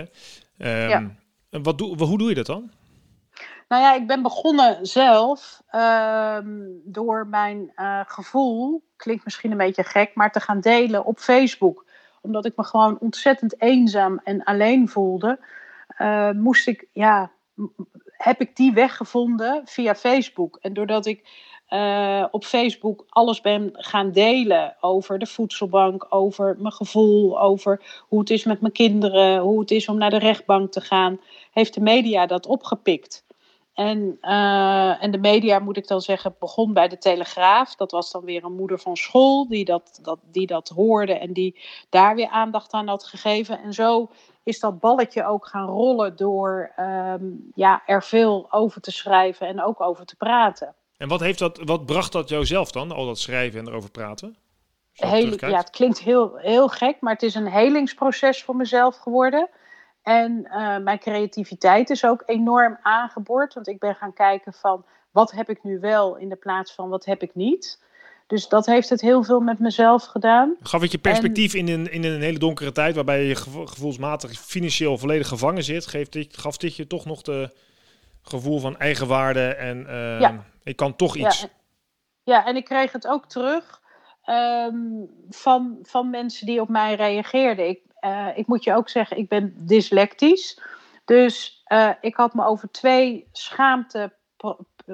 Um, 0.58 0.68
ja. 0.68 1.16
wat 1.50 1.78
doe, 1.78 2.04
hoe 2.04 2.18
doe 2.18 2.30
je 2.30 2.36
dat 2.36 2.46
dan? 2.46 2.72
Nou 3.68 3.82
ja, 3.82 3.94
ik 3.94 4.08
ben 4.08 4.22
begonnen 4.22 4.86
zelf 4.86 5.62
um, 5.76 6.82
door 6.84 7.28
mijn 7.28 7.72
uh, 7.76 8.02
gevoel, 8.08 8.84
klinkt 8.96 9.24
misschien 9.24 9.52
een 9.52 9.58
beetje 9.58 9.84
gek, 9.84 10.16
maar 10.16 10.32
te 10.32 10.40
gaan 10.40 10.60
delen 10.60 11.06
op 11.06 11.20
Facebook. 11.20 11.86
Omdat 12.22 12.46
ik 12.46 12.54
me 12.56 12.64
gewoon 12.64 13.00
ontzettend 13.00 13.62
eenzaam 13.62 14.20
en 14.24 14.44
alleen 14.44 14.90
voelde, 14.90 15.40
uh, 15.98 16.32
moest 16.32 16.68
ik, 16.68 16.88
ja, 16.92 17.32
heb 18.08 18.42
ik 18.42 18.56
die 18.56 18.74
weg 18.74 18.96
gevonden 18.96 19.62
via 19.66 19.96
Facebook. 19.96 20.58
En 20.62 20.74
doordat 20.74 21.06
ik 21.06 21.30
uh, 21.70 22.26
op 22.32 22.44
Facebook 22.44 23.06
alles 23.10 23.42
ben 23.42 23.70
gaan 23.74 24.12
delen 24.12 24.76
over 24.80 25.20
de 25.20 25.26
voedselbank, 25.26 26.06
over 26.10 26.56
mijn 26.60 26.74
gevoel, 26.74 27.42
over 27.42 28.04
hoe 28.08 28.20
het 28.20 28.30
is 28.30 28.44
met 28.44 28.62
mijn 28.62 28.74
kinderen, 28.74 29.40
hoe 29.40 29.60
het 29.60 29.72
is 29.72 29.88
om 29.88 29.98
naar 29.98 30.10
de 30.10 30.20
rechtbank 30.20 30.72
te 30.72 30.82
gaan, 30.82 31.20
heeft 31.52 31.74
de 31.74 31.82
media 31.82 32.26
dat 32.26 32.46
opgepikt. 32.46 33.26
En, 33.78 34.18
uh, 34.22 35.04
en 35.04 35.12
de 35.12 35.18
media, 35.18 35.60
moet 35.60 35.78
ik 35.78 35.88
dan 35.88 36.02
zeggen, 36.02 36.36
begon 36.40 36.74
bij 36.74 36.88
de 36.88 36.98
Telegraaf. 36.98 37.76
Dat 37.76 37.92
was 37.92 38.12
dan 38.12 38.24
weer 38.24 38.44
een 38.44 38.56
moeder 38.56 38.80
van 38.80 38.96
school 38.96 39.48
die 39.48 39.66
dat, 39.66 40.00
dat, 40.02 40.20
die 40.32 40.48
dat 40.48 40.70
hoorde 40.70 41.14
en 41.14 41.34
die 41.34 41.60
daar 41.90 42.16
weer 42.16 42.28
aandacht 42.28 42.72
aan 42.72 42.88
had 42.88 43.04
gegeven. 43.04 43.62
En 43.64 43.74
zo 43.74 44.10
is 44.44 44.60
dat 44.60 44.80
balletje 44.80 45.26
ook 45.26 45.48
gaan 45.48 45.68
rollen 45.68 46.16
door 46.16 46.72
um, 46.80 47.52
ja, 47.56 47.82
er 47.86 48.04
veel 48.04 48.48
over 48.50 48.82
te 48.82 48.92
schrijven 48.92 49.48
en 49.48 49.64
ook 49.64 49.82
over 49.82 50.06
te 50.06 50.16
praten. 50.16 50.76
En 50.98 51.08
wat, 51.08 51.20
heeft 51.20 51.40
dat, 51.40 51.60
wat 51.64 51.86
bracht 51.86 52.12
dat 52.12 52.30
jou 52.30 52.46
zelf 52.46 52.72
dan, 52.72 52.92
al 52.92 53.06
dat 53.06 53.20
schrijven 53.20 53.60
en 53.60 53.68
erover 53.68 53.92
praten? 53.92 54.36
Heel, 54.94 55.50
ja, 55.50 55.58
het 55.58 55.70
klinkt 55.70 56.00
heel, 56.00 56.36
heel 56.36 56.68
gek, 56.68 56.98
maar 57.00 57.14
het 57.14 57.24
is 57.24 57.36
een 57.36 57.48
helingsproces 57.48 58.44
voor 58.44 58.56
mezelf 58.56 58.98
geworden. 58.98 59.50
En 60.08 60.48
uh, 60.52 60.78
mijn 60.78 61.00
creativiteit 61.00 61.90
is 61.90 62.06
ook 62.06 62.24
enorm 62.26 62.78
aangeboord. 62.82 63.54
Want 63.54 63.68
ik 63.68 63.80
ben 63.80 63.96
gaan 63.96 64.14
kijken 64.14 64.54
van 64.54 64.86
wat 65.12 65.32
heb 65.32 65.50
ik 65.50 65.64
nu 65.64 65.80
wel 65.80 66.16
in 66.16 66.30
de 66.30 66.36
plaats 66.36 66.74
van 66.74 66.90
wat 66.90 67.06
heb 67.06 67.22
ik 67.22 67.36
niet. 67.36 67.84
Dus 68.28 68.48
dat 68.48 68.66
heeft 68.66 68.90
het 68.90 69.02
heel 69.02 69.24
veel 69.24 69.40
met 69.40 69.60
mezelf 69.60 70.06
gedaan. 70.06 70.56
Gaf 70.62 70.82
het 70.82 70.92
je 70.92 70.98
perspectief 70.98 71.54
in, 71.54 71.68
een, 71.68 71.92
in 71.92 72.04
een 72.04 72.22
hele 72.22 72.40
donkere 72.40 72.72
tijd 72.72 72.96
waarbij 72.96 73.24
je 73.24 73.36
gevoelsmatig 73.36 74.32
financieel 74.32 74.98
volledig 74.98 75.28
gevangen 75.28 75.64
zit? 75.64 75.88
Geeft 75.88 76.14
dit, 76.14 76.38
gaf 76.38 76.58
dit 76.58 76.76
je 76.76 76.88
toch 76.88 77.06
nog 77.06 77.22
de 77.22 77.56
gevoel 78.22 78.60
van 78.60 78.78
eigenwaarde 78.78 79.48
en 79.48 79.78
uh, 79.78 80.20
ja. 80.20 80.46
ik 80.64 80.76
kan 80.76 80.96
toch 80.96 81.16
iets? 81.16 81.42
Ja. 81.42 81.48
ja, 82.24 82.46
en 82.46 82.56
ik 82.56 82.66
kreeg 82.66 82.92
het 82.92 83.08
ook 83.08 83.26
terug 83.26 83.82
um, 84.26 85.10
van, 85.30 85.80
van 85.84 86.10
mensen 86.10 86.46
die 86.46 86.62
op 86.62 86.70
mij 86.70 86.96
reageerden. 86.96 87.68
Ik, 87.68 87.80
uh, 88.08 88.38
ik 88.38 88.48
moet 88.48 88.64
je 88.64 88.74
ook 88.74 88.90
zeggen, 88.90 89.18
ik 89.18 89.30
ben 89.30 89.54
dyslectisch. 89.56 90.60
Dus 91.06 91.64
uh, 91.68 91.90
ik 92.02 92.16
had 92.16 92.34
me 92.34 92.46
over 92.46 92.72
twee 92.72 93.28
schaamte 93.32 94.12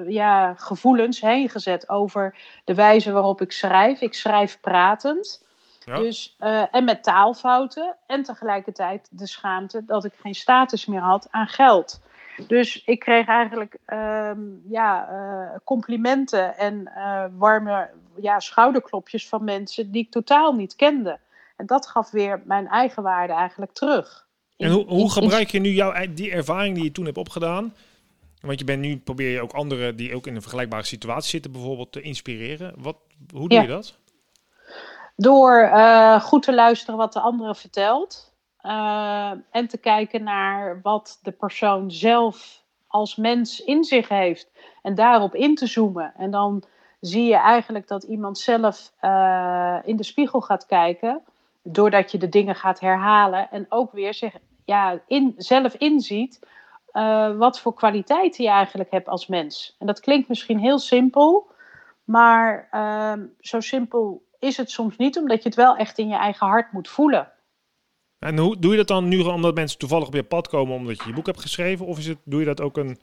ja, 0.06 0.54
gevoelens 0.54 1.20
heen 1.20 1.48
gezet 1.48 1.88
over 1.88 2.36
de 2.64 2.74
wijze 2.74 3.12
waarop 3.12 3.40
ik 3.40 3.52
schrijf. 3.52 4.00
Ik 4.00 4.14
schrijf 4.14 4.60
pratend. 4.60 5.44
Ja. 5.84 5.96
Dus, 5.96 6.36
uh, 6.40 6.74
en 6.74 6.84
met 6.84 7.02
taalfouten. 7.02 7.96
En 8.06 8.22
tegelijkertijd 8.22 9.08
de 9.10 9.26
schaamte 9.26 9.84
dat 9.84 10.04
ik 10.04 10.12
geen 10.20 10.34
status 10.34 10.86
meer 10.86 11.00
had 11.00 11.28
aan 11.30 11.46
geld. 11.46 12.00
Dus 12.46 12.84
ik 12.84 12.98
kreeg 12.98 13.26
eigenlijk 13.26 13.76
uh, 13.86 14.30
ja, 14.68 15.08
uh, 15.10 15.58
complimenten 15.64 16.56
en 16.56 16.92
warme 17.36 17.90
ja, 18.16 18.40
schouderklopjes 18.40 19.28
van 19.28 19.44
mensen 19.44 19.90
die 19.90 20.02
ik 20.02 20.10
totaal 20.10 20.54
niet 20.54 20.76
kende. 20.76 21.18
En 21.56 21.66
dat 21.66 21.86
gaf 21.86 22.10
weer 22.10 22.42
mijn 22.44 22.68
eigen 22.68 23.02
waarde 23.02 23.32
eigenlijk 23.32 23.72
terug. 23.72 24.26
In, 24.56 24.66
en 24.66 24.72
hoe, 24.72 24.86
hoe 24.86 25.10
gebruik 25.10 25.50
je 25.50 25.60
nu 25.60 25.70
jouw, 25.70 26.06
die 26.14 26.30
ervaring 26.30 26.74
die 26.74 26.84
je 26.84 26.92
toen 26.92 27.04
hebt 27.04 27.18
opgedaan? 27.18 27.74
Want 28.40 28.58
je 28.58 28.64
bent 28.64 28.80
nu, 28.80 28.98
probeer 28.98 29.30
je 29.30 29.42
ook 29.42 29.52
anderen 29.52 29.96
die 29.96 30.14
ook 30.14 30.26
in 30.26 30.34
een 30.34 30.42
vergelijkbare 30.42 30.84
situatie 30.84 31.30
zitten, 31.30 31.52
bijvoorbeeld 31.52 31.92
te 31.92 32.00
inspireren. 32.00 32.74
Wat, 32.78 32.96
hoe 33.32 33.48
doe 33.48 33.58
ja. 33.58 33.62
je 33.62 33.68
dat? 33.68 33.98
Door 35.16 35.62
uh, 35.62 36.20
goed 36.20 36.42
te 36.42 36.54
luisteren 36.54 36.96
wat 36.96 37.12
de 37.12 37.20
andere 37.20 37.54
vertelt. 37.54 38.32
Uh, 38.62 39.30
en 39.50 39.68
te 39.68 39.78
kijken 39.78 40.22
naar 40.22 40.80
wat 40.82 41.18
de 41.22 41.32
persoon 41.32 41.90
zelf 41.90 42.62
als 42.86 43.16
mens 43.16 43.60
in 43.60 43.84
zich 43.84 44.08
heeft. 44.08 44.50
En 44.82 44.94
daarop 44.94 45.34
in 45.34 45.54
te 45.54 45.66
zoomen. 45.66 46.14
En 46.16 46.30
dan 46.30 46.64
zie 47.00 47.24
je 47.24 47.36
eigenlijk 47.36 47.88
dat 47.88 48.02
iemand 48.02 48.38
zelf 48.38 48.92
uh, 49.00 49.78
in 49.84 49.96
de 49.96 50.02
spiegel 50.02 50.40
gaat 50.40 50.66
kijken. 50.66 51.22
Doordat 51.66 52.10
je 52.10 52.18
de 52.18 52.28
dingen 52.28 52.54
gaat 52.54 52.80
herhalen. 52.80 53.50
En 53.50 53.66
ook 53.68 53.92
weer 53.92 54.14
zich, 54.14 54.34
ja, 54.64 55.00
in, 55.06 55.34
zelf 55.36 55.74
inziet 55.74 56.38
uh, 56.92 57.36
wat 57.36 57.60
voor 57.60 57.74
kwaliteiten 57.74 58.44
je 58.44 58.50
eigenlijk 58.50 58.90
hebt 58.90 59.08
als 59.08 59.26
mens. 59.26 59.76
En 59.78 59.86
dat 59.86 60.00
klinkt 60.00 60.28
misschien 60.28 60.58
heel 60.58 60.78
simpel. 60.78 61.52
Maar 62.04 62.68
uh, 62.72 63.24
zo 63.40 63.60
simpel 63.60 64.22
is 64.38 64.56
het 64.56 64.70
soms 64.70 64.96
niet. 64.96 65.18
Omdat 65.18 65.42
je 65.42 65.48
het 65.48 65.58
wel 65.58 65.76
echt 65.76 65.98
in 65.98 66.08
je 66.08 66.16
eigen 66.16 66.46
hart 66.46 66.72
moet 66.72 66.88
voelen. 66.88 67.32
En 68.18 68.38
hoe 68.38 68.58
doe 68.58 68.70
je 68.70 68.76
dat 68.76 68.88
dan 68.88 69.08
nu 69.08 69.20
omdat 69.20 69.54
mensen 69.54 69.78
toevallig 69.78 70.06
op 70.06 70.14
je 70.14 70.22
pad 70.22 70.48
komen 70.48 70.76
omdat 70.76 70.98
je 70.98 71.08
je 71.08 71.14
boek 71.14 71.26
hebt 71.26 71.40
geschreven? 71.40 71.86
Of 71.86 71.98
is 71.98 72.06
het, 72.06 72.18
doe 72.24 72.40
je 72.40 72.46
dat 72.46 72.60
ook 72.60 72.76
een, 72.76 72.98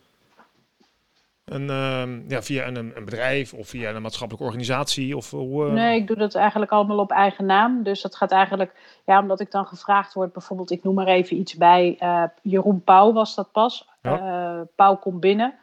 een, 1.51 1.67
uh, 1.67 2.29
ja, 2.29 2.41
via 2.41 2.67
een, 2.67 2.75
een, 2.75 3.05
bedrijf 3.05 3.53
of 3.53 3.67
via 3.67 3.89
een 3.89 4.01
maatschappelijke 4.01 4.47
organisatie? 4.47 5.17
Of, 5.17 5.31
hoe, 5.31 5.65
uh... 5.65 5.73
Nee, 5.73 5.99
ik 5.99 6.07
doe 6.07 6.15
dat 6.15 6.35
eigenlijk 6.35 6.71
allemaal 6.71 6.97
op 6.97 7.11
eigen 7.11 7.45
naam. 7.45 7.83
Dus 7.83 8.01
dat 8.01 8.15
gaat 8.15 8.31
eigenlijk, 8.31 8.73
ja, 9.05 9.19
omdat 9.19 9.39
ik 9.39 9.51
dan 9.51 9.65
gevraagd 9.65 10.13
word, 10.13 10.33
bijvoorbeeld, 10.33 10.71
ik 10.71 10.83
noem 10.83 10.95
maar 10.95 11.07
even 11.07 11.37
iets 11.37 11.55
bij 11.55 11.97
uh, 11.99 12.23
Jeroen 12.41 12.83
Pauw 12.83 13.13
was 13.13 13.35
dat 13.35 13.51
pas. 13.51 13.89
Ja. 14.01 14.67
Pauw 14.75 14.95
komt 14.95 15.19
binnen. 15.19 15.53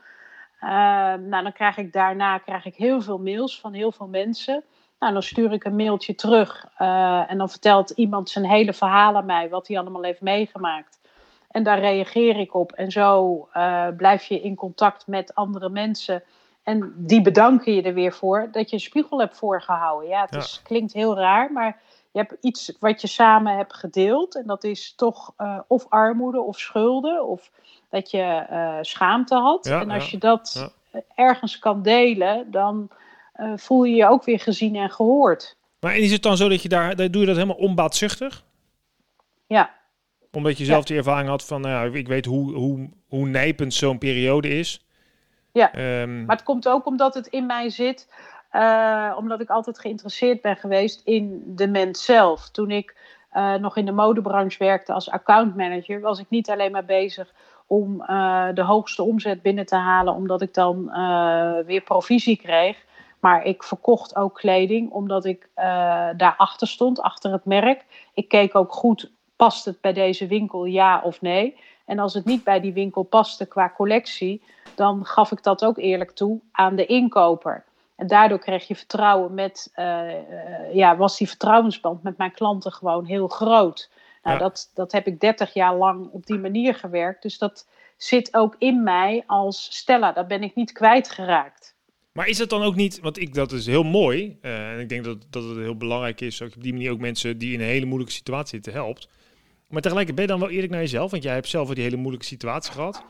nou, 0.60 1.42
dan 1.42 1.52
krijg 1.52 1.76
ik 1.76 1.92
daarna 1.92 2.38
krijg 2.38 2.64
ik 2.64 2.74
heel 2.74 3.00
veel 3.00 3.18
mails 3.18 3.60
van 3.60 3.72
heel 3.72 3.92
veel 3.92 4.06
mensen. 4.06 4.64
Nou, 4.98 5.12
dan 5.12 5.22
stuur 5.22 5.52
ik 5.52 5.64
een 5.64 5.76
mailtje 5.76 6.14
terug 6.14 6.66
en 7.28 7.38
dan 7.38 7.50
vertelt 7.50 7.90
iemand 7.90 8.30
zijn 8.30 8.44
hele 8.44 8.72
verhaal 8.72 9.16
aan 9.16 9.26
mij, 9.26 9.48
wat 9.48 9.68
hij 9.68 9.78
allemaal 9.78 10.02
heeft 10.02 10.20
meegemaakt. 10.20 10.97
En 11.58 11.64
daar 11.64 11.80
reageer 11.80 12.38
ik 12.38 12.54
op. 12.54 12.72
En 12.72 12.90
zo 12.90 13.48
uh, 13.54 13.86
blijf 13.96 14.24
je 14.24 14.40
in 14.40 14.54
contact 14.54 15.06
met 15.06 15.34
andere 15.34 15.68
mensen. 15.68 16.22
En 16.62 16.92
die 16.96 17.22
bedanken 17.22 17.72
je 17.72 17.82
er 17.82 17.94
weer 17.94 18.12
voor 18.12 18.48
dat 18.52 18.70
je 18.70 18.76
een 18.76 18.82
spiegel 18.82 19.18
hebt 19.20 19.36
voorgehouden. 19.36 20.08
Ja, 20.08 20.20
het 20.20 20.34
ja. 20.34 20.38
Is, 20.38 20.60
klinkt 20.64 20.92
heel 20.92 21.16
raar, 21.16 21.52
maar 21.52 21.80
je 22.12 22.18
hebt 22.18 22.36
iets 22.40 22.76
wat 22.80 23.00
je 23.00 23.06
samen 23.06 23.56
hebt 23.56 23.74
gedeeld. 23.74 24.36
En 24.36 24.46
dat 24.46 24.64
is 24.64 24.94
toch 24.94 25.32
uh, 25.38 25.58
of 25.66 25.86
armoede 25.88 26.40
of 26.40 26.58
schulden 26.58 27.26
of 27.26 27.50
dat 27.90 28.10
je 28.10 28.46
schaamte 28.80 29.34
had. 29.34 29.66
Ja, 29.66 29.80
en 29.80 29.90
als 29.90 30.10
je 30.10 30.18
dat 30.18 30.72
ergens 31.14 31.58
kan 31.58 31.82
delen, 31.82 32.50
dan 32.50 32.88
voel 33.56 33.84
je 33.84 33.94
je 33.94 34.06
ook 34.06 34.24
weer 34.24 34.40
gezien 34.40 34.76
en 34.76 34.90
gehoord. 34.90 35.56
Maar 35.80 35.96
is 35.96 36.12
het 36.12 36.22
dan 36.22 36.36
zo 36.36 36.48
dat 36.48 36.62
je 36.62 36.68
daar, 36.68 36.96
doe 36.96 37.20
je 37.20 37.26
dat 37.26 37.36
helemaal 37.36 37.56
onbaatzuchtig? 37.56 38.44
Ja. 39.46 39.76
Omdat 40.38 40.58
je 40.58 40.64
zelf 40.64 40.78
ja. 40.78 40.84
die 40.84 40.96
ervaring 40.96 41.28
had 41.28 41.44
van, 41.44 41.60
nou 41.60 41.90
ja, 41.90 41.98
ik 41.98 42.08
weet 42.08 42.24
hoe, 42.24 42.54
hoe, 42.54 42.88
hoe 43.08 43.26
nijpend 43.26 43.74
zo'n 43.74 43.98
periode 43.98 44.48
is. 44.48 44.86
Ja, 45.52 46.00
um, 46.00 46.24
maar 46.24 46.36
het 46.36 46.44
komt 46.44 46.68
ook 46.68 46.86
omdat 46.86 47.14
het 47.14 47.26
in 47.26 47.46
mij 47.46 47.70
zit, 47.70 48.08
uh, 48.52 49.14
omdat 49.16 49.40
ik 49.40 49.48
altijd 49.48 49.78
geïnteresseerd 49.78 50.40
ben 50.40 50.56
geweest 50.56 51.02
in 51.04 51.42
de 51.46 51.68
mens 51.68 52.04
zelf. 52.04 52.50
Toen 52.50 52.70
ik 52.70 52.96
uh, 53.32 53.54
nog 53.54 53.76
in 53.76 53.84
de 53.84 53.92
modebranche 53.92 54.58
werkte 54.58 54.92
als 54.92 55.10
accountmanager, 55.10 56.00
was 56.00 56.18
ik 56.18 56.26
niet 56.28 56.50
alleen 56.50 56.72
maar 56.72 56.84
bezig 56.84 57.32
om 57.66 58.00
uh, 58.00 58.48
de 58.54 58.62
hoogste 58.62 59.02
omzet 59.02 59.42
binnen 59.42 59.66
te 59.66 59.76
halen, 59.76 60.14
omdat 60.14 60.42
ik 60.42 60.54
dan 60.54 60.84
weer 61.66 61.80
provisie 61.80 62.36
kreeg. 62.36 62.86
Maar 63.20 63.44
ik 63.44 63.62
verkocht 63.62 64.16
ook 64.16 64.34
kleding 64.34 64.90
omdat 64.90 65.24
ik 65.24 65.48
uh, 65.56 65.64
daarachter 66.16 66.68
stond, 66.68 67.00
achter 67.00 67.32
het 67.32 67.44
merk. 67.44 67.84
Ik 68.14 68.28
keek 68.28 68.54
ook 68.54 68.72
goed, 68.72 69.10
past 69.38 69.64
het 69.64 69.80
bij 69.80 69.92
deze 69.92 70.26
winkel 70.26 70.64
ja 70.64 71.00
of 71.04 71.20
nee? 71.20 71.56
En 71.84 71.98
als 71.98 72.14
het 72.14 72.24
niet 72.24 72.44
bij 72.44 72.60
die 72.60 72.72
winkel 72.72 73.02
paste 73.02 73.46
qua 73.46 73.72
collectie, 73.76 74.42
dan 74.74 75.04
gaf 75.04 75.32
ik 75.32 75.42
dat 75.42 75.64
ook 75.64 75.78
eerlijk 75.78 76.10
toe 76.10 76.40
aan 76.52 76.76
de 76.76 76.86
inkoper. 76.86 77.64
En 77.96 78.06
daardoor 78.06 78.38
kreeg 78.38 78.68
je 78.68 78.76
vertrouwen 78.76 79.34
met, 79.34 79.72
uh, 79.76 79.84
uh, 79.84 80.74
ja, 80.74 80.96
was 80.96 81.18
die 81.18 81.28
vertrouwensband 81.28 82.02
met 82.02 82.16
mijn 82.16 82.32
klanten 82.32 82.72
gewoon 82.72 83.04
heel 83.04 83.28
groot. 83.28 83.90
Nou, 84.22 84.36
ja. 84.36 84.42
dat, 84.42 84.70
dat 84.74 84.92
heb 84.92 85.06
ik 85.06 85.20
30 85.20 85.54
jaar 85.54 85.76
lang 85.76 86.08
op 86.10 86.26
die 86.26 86.38
manier 86.38 86.74
gewerkt. 86.74 87.22
Dus 87.22 87.38
dat 87.38 87.68
zit 87.96 88.34
ook 88.34 88.54
in 88.58 88.82
mij 88.82 89.24
als 89.26 89.68
Stella. 89.76 90.12
Dat 90.12 90.28
ben 90.28 90.42
ik 90.42 90.54
niet 90.54 90.72
kwijtgeraakt. 90.72 91.76
Maar 92.12 92.28
is 92.28 92.38
het 92.38 92.50
dan 92.50 92.62
ook 92.62 92.74
niet, 92.74 93.00
want 93.00 93.20
ik, 93.20 93.34
dat 93.34 93.52
is 93.52 93.66
heel 93.66 93.82
mooi. 93.82 94.38
Uh, 94.42 94.72
en 94.72 94.80
ik 94.80 94.88
denk 94.88 95.04
dat, 95.04 95.26
dat 95.30 95.44
het 95.44 95.56
heel 95.56 95.76
belangrijk 95.76 96.20
is, 96.20 96.42
ook 96.42 96.54
op 96.54 96.62
die 96.62 96.72
manier 96.72 96.90
ook 96.90 96.98
mensen 96.98 97.38
die 97.38 97.52
in 97.52 97.60
een 97.60 97.66
hele 97.66 97.86
moeilijke 97.86 98.14
situatie 98.14 98.48
zitten 98.48 98.72
helpt. 98.72 99.08
Maar 99.68 99.82
tegelijkertijd 99.82 100.14
ben 100.14 100.24
je 100.24 100.40
dan 100.40 100.40
wel 100.40 100.50
eerlijk 100.50 100.72
naar 100.72 100.80
jezelf, 100.80 101.10
want 101.10 101.22
jij 101.22 101.34
hebt 101.34 101.48
zelf 101.48 101.68
die 101.68 101.82
hele 101.82 101.96
moeilijke 101.96 102.26
situatie 102.26 102.72
gehad. 102.72 103.02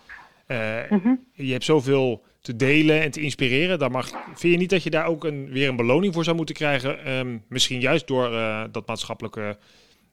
Uh, 0.47 0.91
mm 0.91 1.01
-hmm. 1.03 1.25
Je 1.33 1.53
hebt 1.53 1.65
zoveel 1.65 2.23
te 2.41 2.57
delen 2.57 3.03
en 3.03 3.11
te 3.11 3.21
inspireren. 3.21 3.79
Dan 3.79 3.91
mag, 3.91 4.09
vind 4.35 4.53
je 4.53 4.59
niet 4.59 4.71
dat 4.71 4.83
je 4.83 4.91
daar 4.91 5.07
ook 5.07 5.25
een, 5.25 5.49
weer 5.49 5.69
een 5.69 5.77
beloning 5.77 6.15
voor 6.15 6.25
zou 6.25 6.37
moeten 6.37 6.55
krijgen? 6.55 7.13
Um, 7.13 7.45
misschien 7.49 7.81
juist 7.81 8.07
door 8.07 8.33
uh, 8.33 8.65
dat 8.71 8.87
maatschappelijke 8.87 9.57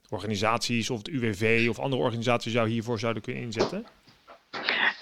organisaties 0.10 0.90
of 0.90 0.98
het 0.98 1.08
UWV 1.08 1.68
of 1.70 1.80
andere 1.80 2.02
organisaties 2.02 2.54
jou 2.54 2.70
hiervoor 2.70 3.00
zouden 3.00 3.22
kunnen 3.22 3.44
inzetten? 3.44 3.86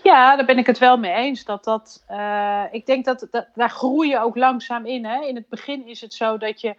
Ja, 0.03 0.35
daar 0.35 0.45
ben 0.45 0.57
ik 0.57 0.65
het 0.65 0.77
wel 0.77 0.97
mee 0.97 1.13
eens. 1.13 1.45
Dat 1.45 1.63
dat, 1.63 2.05
uh, 2.11 2.63
ik 2.71 2.85
denk 2.85 3.05
dat, 3.05 3.27
dat 3.31 3.47
daar 3.55 3.69
groei 3.69 4.09
je 4.09 4.19
ook 4.19 4.35
langzaam 4.35 4.85
in. 4.85 5.05
Hè? 5.05 5.25
In 5.25 5.35
het 5.35 5.49
begin 5.49 5.87
is 5.87 6.01
het 6.01 6.13
zo 6.13 6.37
dat 6.37 6.61
je 6.61 6.75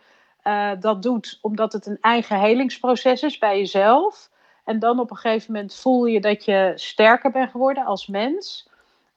dat 0.81 1.03
doet 1.03 1.39
omdat 1.41 1.73
het 1.73 1.87
een 1.87 1.99
eigen 2.01 2.41
helingsproces 2.41 3.23
is 3.23 3.39
bij 3.39 3.59
jezelf. 3.59 4.33
En 4.65 4.79
dan 4.79 5.01
op 5.01 5.11
een 5.11 5.17
gegeven 5.17 5.53
moment 5.53 5.75
voel 5.75 6.05
je 6.05 6.21
dat 6.21 6.45
je 6.45 6.73
sterker 6.75 7.31
bent 7.31 7.51
geworden 7.51 7.85
als 7.85 8.07
mens. 8.07 8.69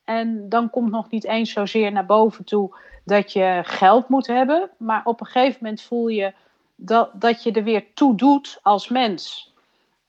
En 0.04 0.50
dan 0.50 0.70
komt 0.70 0.92
nog 0.92 1.10
niet 1.10 1.26
eens 1.26 1.52
zozeer 1.52 1.92
naar 1.92 2.06
boven 2.06 2.46
toe 2.46 2.76
dat 3.06 3.34
je 3.34 3.62
geld 3.64 4.10
moet 4.10 4.28
hebben. 4.28 4.70
Maar 4.78 5.02
op 5.04 5.20
een 5.20 5.26
gegeven 5.26 5.60
moment 5.62 5.82
voel 5.82 6.08
je 6.08 6.34
dat, 6.76 7.10
dat 7.14 7.44
je 7.44 7.52
er 7.52 7.64
weer 7.64 7.94
toe 7.94 8.16
doet 8.16 8.60
als 8.62 8.88
mens. 8.88 9.54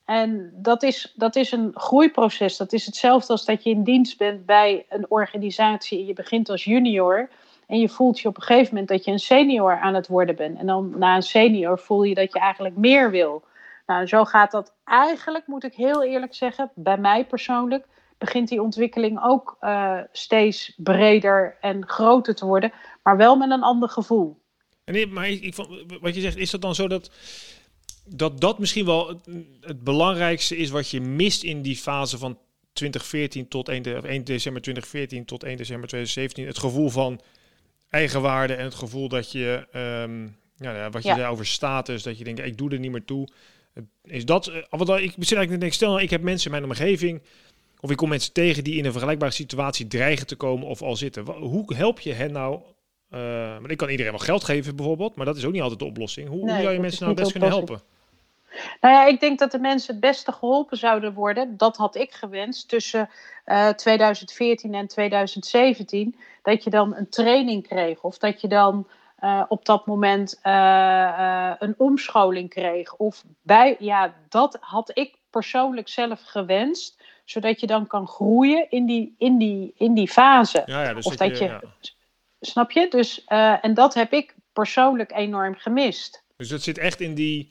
En 0.05 0.53
dat 0.55 0.83
is, 0.83 1.12
dat 1.16 1.37
is 1.37 1.53
een 1.53 1.70
groeiproces. 1.74 2.57
Dat 2.57 2.72
is 2.72 2.87
hetzelfde 2.87 3.33
als 3.33 3.44
dat 3.44 3.62
je 3.62 3.70
in 3.70 3.83
dienst 3.83 4.18
bent 4.18 4.46
bij 4.46 4.87
een 4.88 5.07
organisatie. 5.09 6.07
Je 6.07 6.12
begint 6.12 6.48
als 6.48 6.64
junior 6.64 7.29
en 7.66 7.81
je 7.81 7.88
voelt 7.88 8.20
je 8.20 8.29
op 8.29 8.37
een 8.37 8.42
gegeven 8.42 8.68
moment 8.68 8.88
dat 8.88 9.05
je 9.05 9.11
een 9.11 9.18
senior 9.18 9.79
aan 9.79 9.94
het 9.94 10.07
worden 10.07 10.37
bent. 10.37 10.59
En 10.59 10.66
dan 10.66 10.94
na 10.98 11.16
een 11.16 11.22
senior 11.22 11.79
voel 11.79 12.03
je 12.03 12.14
dat 12.14 12.33
je 12.33 12.38
eigenlijk 12.38 12.77
meer 12.77 13.11
wil. 13.11 13.42
Nou, 13.88 14.07
zo 14.07 14.24
gaat 14.24 14.51
dat 14.51 14.74
eigenlijk, 14.85 15.46
moet 15.46 15.64
ik 15.64 15.74
heel 15.74 16.05
eerlijk 16.05 16.35
zeggen, 16.35 16.70
bij 16.74 16.98
mij 16.98 17.27
persoonlijk, 17.27 17.87
begint 18.18 18.48
die 18.48 18.62
ontwikkeling 18.62 19.22
ook 19.22 19.57
uh, 19.61 20.01
steeds 20.12 20.74
breder 20.77 21.57
en 21.61 21.88
groter 21.88 22.35
te 22.35 22.46
worden, 22.46 22.72
maar 23.03 23.16
wel 23.16 23.37
met 23.37 23.51
een 23.51 23.62
ander 23.62 23.88
gevoel. 23.88 24.42
En 24.85 25.12
maar 25.12 25.29
ik, 25.29 25.55
wat 26.01 26.14
je 26.14 26.20
zegt, 26.20 26.37
is 26.37 26.51
dat 26.51 26.61
dan 26.61 26.74
zo 26.74 26.88
dat 26.88 27.11
dat, 28.05 28.40
dat 28.40 28.59
misschien 28.59 28.85
wel 28.85 29.09
het, 29.09 29.29
het 29.61 29.85
belangrijkste 29.85 30.57
is 30.57 30.70
wat 30.70 30.90
je 30.90 31.01
mist 31.01 31.42
in 31.42 31.62
die 31.62 31.77
fase 31.77 32.18
van 32.18 32.38
2014 32.72 33.48
tot 33.48 33.68
1, 33.68 34.05
1 34.05 34.24
december 34.24 34.62
2014 34.62 35.24
tot 35.24 35.42
1 35.42 35.57
december 35.57 35.88
2017? 35.88 36.46
Het 36.46 36.59
gevoel 36.59 36.88
van 36.88 37.20
eigenwaarde 37.90 38.55
en 38.55 38.64
het 38.64 38.74
gevoel 38.74 39.09
dat 39.09 39.33
je, 39.33 39.66
um, 40.03 40.37
ja, 40.57 40.90
wat 40.90 41.03
je 41.03 41.14
zei 41.14 41.31
over 41.31 41.46
status, 41.46 42.03
dat 42.03 42.18
je 42.18 42.24
denkt, 42.24 42.40
ik 42.40 42.59
doe 42.59 42.70
er 42.70 42.79
niet 42.79 42.90
meer 42.90 43.05
toe. 43.05 43.29
Is 44.03 44.25
dat, 44.25 44.47
eh, 44.47 44.62
wat 44.71 44.88
ik 44.88 45.11
zit 45.19 45.33
eigenlijk 45.33 45.61
denk, 45.61 45.73
stel 45.73 45.91
nou, 45.91 46.03
ik 46.03 46.11
heb 46.11 46.23
mensen 46.23 46.53
in 46.53 46.61
mijn 46.61 46.71
omgeving, 46.71 47.23
of 47.81 47.91
ik 47.91 47.97
kom 47.97 48.09
mensen 48.09 48.33
tegen 48.33 48.64
die 48.64 48.77
in 48.77 48.85
een 48.85 48.91
vergelijkbare 48.91 49.33
situatie 49.33 49.87
dreigen 49.87 50.27
te 50.27 50.37
komen 50.37 50.67
of 50.67 50.83
al 50.83 50.97
zitten. 50.97 51.25
Hoe 51.27 51.75
help 51.75 52.01
je 52.01 52.12
hen 52.12 52.33
nou? 52.33 52.61
Uh, 53.11 53.21
maar 53.59 53.71
ik 53.71 53.77
kan 53.77 53.88
iedereen 53.88 54.12
wel 54.12 54.21
geld 54.21 54.45
geven 54.45 54.77
bijvoorbeeld, 54.77 55.14
maar 55.14 55.27
dat 55.27 55.37
is 55.37 55.45
ook 55.45 55.53
niet 55.53 55.62
altijd 55.62 55.81
de 55.81 55.87
oplossing. 55.87 56.29
Hoe, 56.29 56.41
hoe 56.41 56.61
zou 56.61 56.73
je 56.73 56.81
mensen 56.81 57.05
nou 57.05 57.17
best 57.17 57.31
kunnen 57.31 57.51
helpen? 57.51 57.81
Nou 58.81 58.95
ja, 58.95 59.07
ik 59.07 59.21
denk 59.21 59.38
dat 59.38 59.51
de 59.51 59.59
mensen 59.59 59.93
het 59.93 60.01
beste 60.01 60.33
geholpen 60.33 60.77
zouden 60.77 61.12
worden. 61.14 61.57
Dat 61.57 61.77
had 61.77 61.97
ik 61.97 62.12
gewenst 62.12 62.69
tussen 62.69 63.09
uh, 63.47 63.69
eh, 63.69 63.75
2014 63.75 64.75
en 64.75 64.87
2017. 64.87 66.17
Dat 66.43 66.64
je 66.64 66.71
dan 66.71 66.95
een 66.95 67.09
training 67.09 67.69
kreeg. 67.69 68.03
Of 68.03 68.19
dat 68.19 68.41
je 68.41 68.49
dan 68.49 68.87
uh, 69.21 69.43
op 69.49 69.65
dat 69.65 69.87
moment 69.87 70.41
uh, 70.43 71.53
een 71.59 71.75
omscholing 71.79 72.49
kreeg. 72.49 72.95
Of 72.95 73.25
bij, 73.43 73.77
ja, 73.79 74.15
dat 74.29 74.57
had 74.61 74.91
ik 74.95 75.15
persoonlijk 75.31 75.89
zelf 75.89 76.23
gewenst. 76.25 76.97
Zodat 77.25 77.61
je 77.61 77.67
dan 77.67 77.87
kan 77.87 78.07
groeien 78.07 78.71
in 78.71 78.87
die, 78.87 79.15
in 79.19 79.39
die, 79.39 79.75
in 79.77 79.95
die 79.95 80.09
fase. 80.09 80.63
Ja, 80.67 80.83
ja, 80.83 80.95
dus 80.95 81.05
of 81.05 81.17
dat 81.17 81.39
je, 81.39 81.45
ja. 81.45 81.61
Snap 82.41 82.71
je? 82.71 82.89
Dus, 82.91 83.25
en 83.61 83.75
dat 83.75 83.95
heb 83.95 84.13
ik 84.13 84.35
persoonlijk 84.53 85.13
enorm 85.13 85.55
gemist. 85.55 86.23
Dus 86.37 86.49
dat 86.49 86.63
zit 86.63 86.79
echt 86.79 87.01
in 87.01 87.15
die 87.15 87.51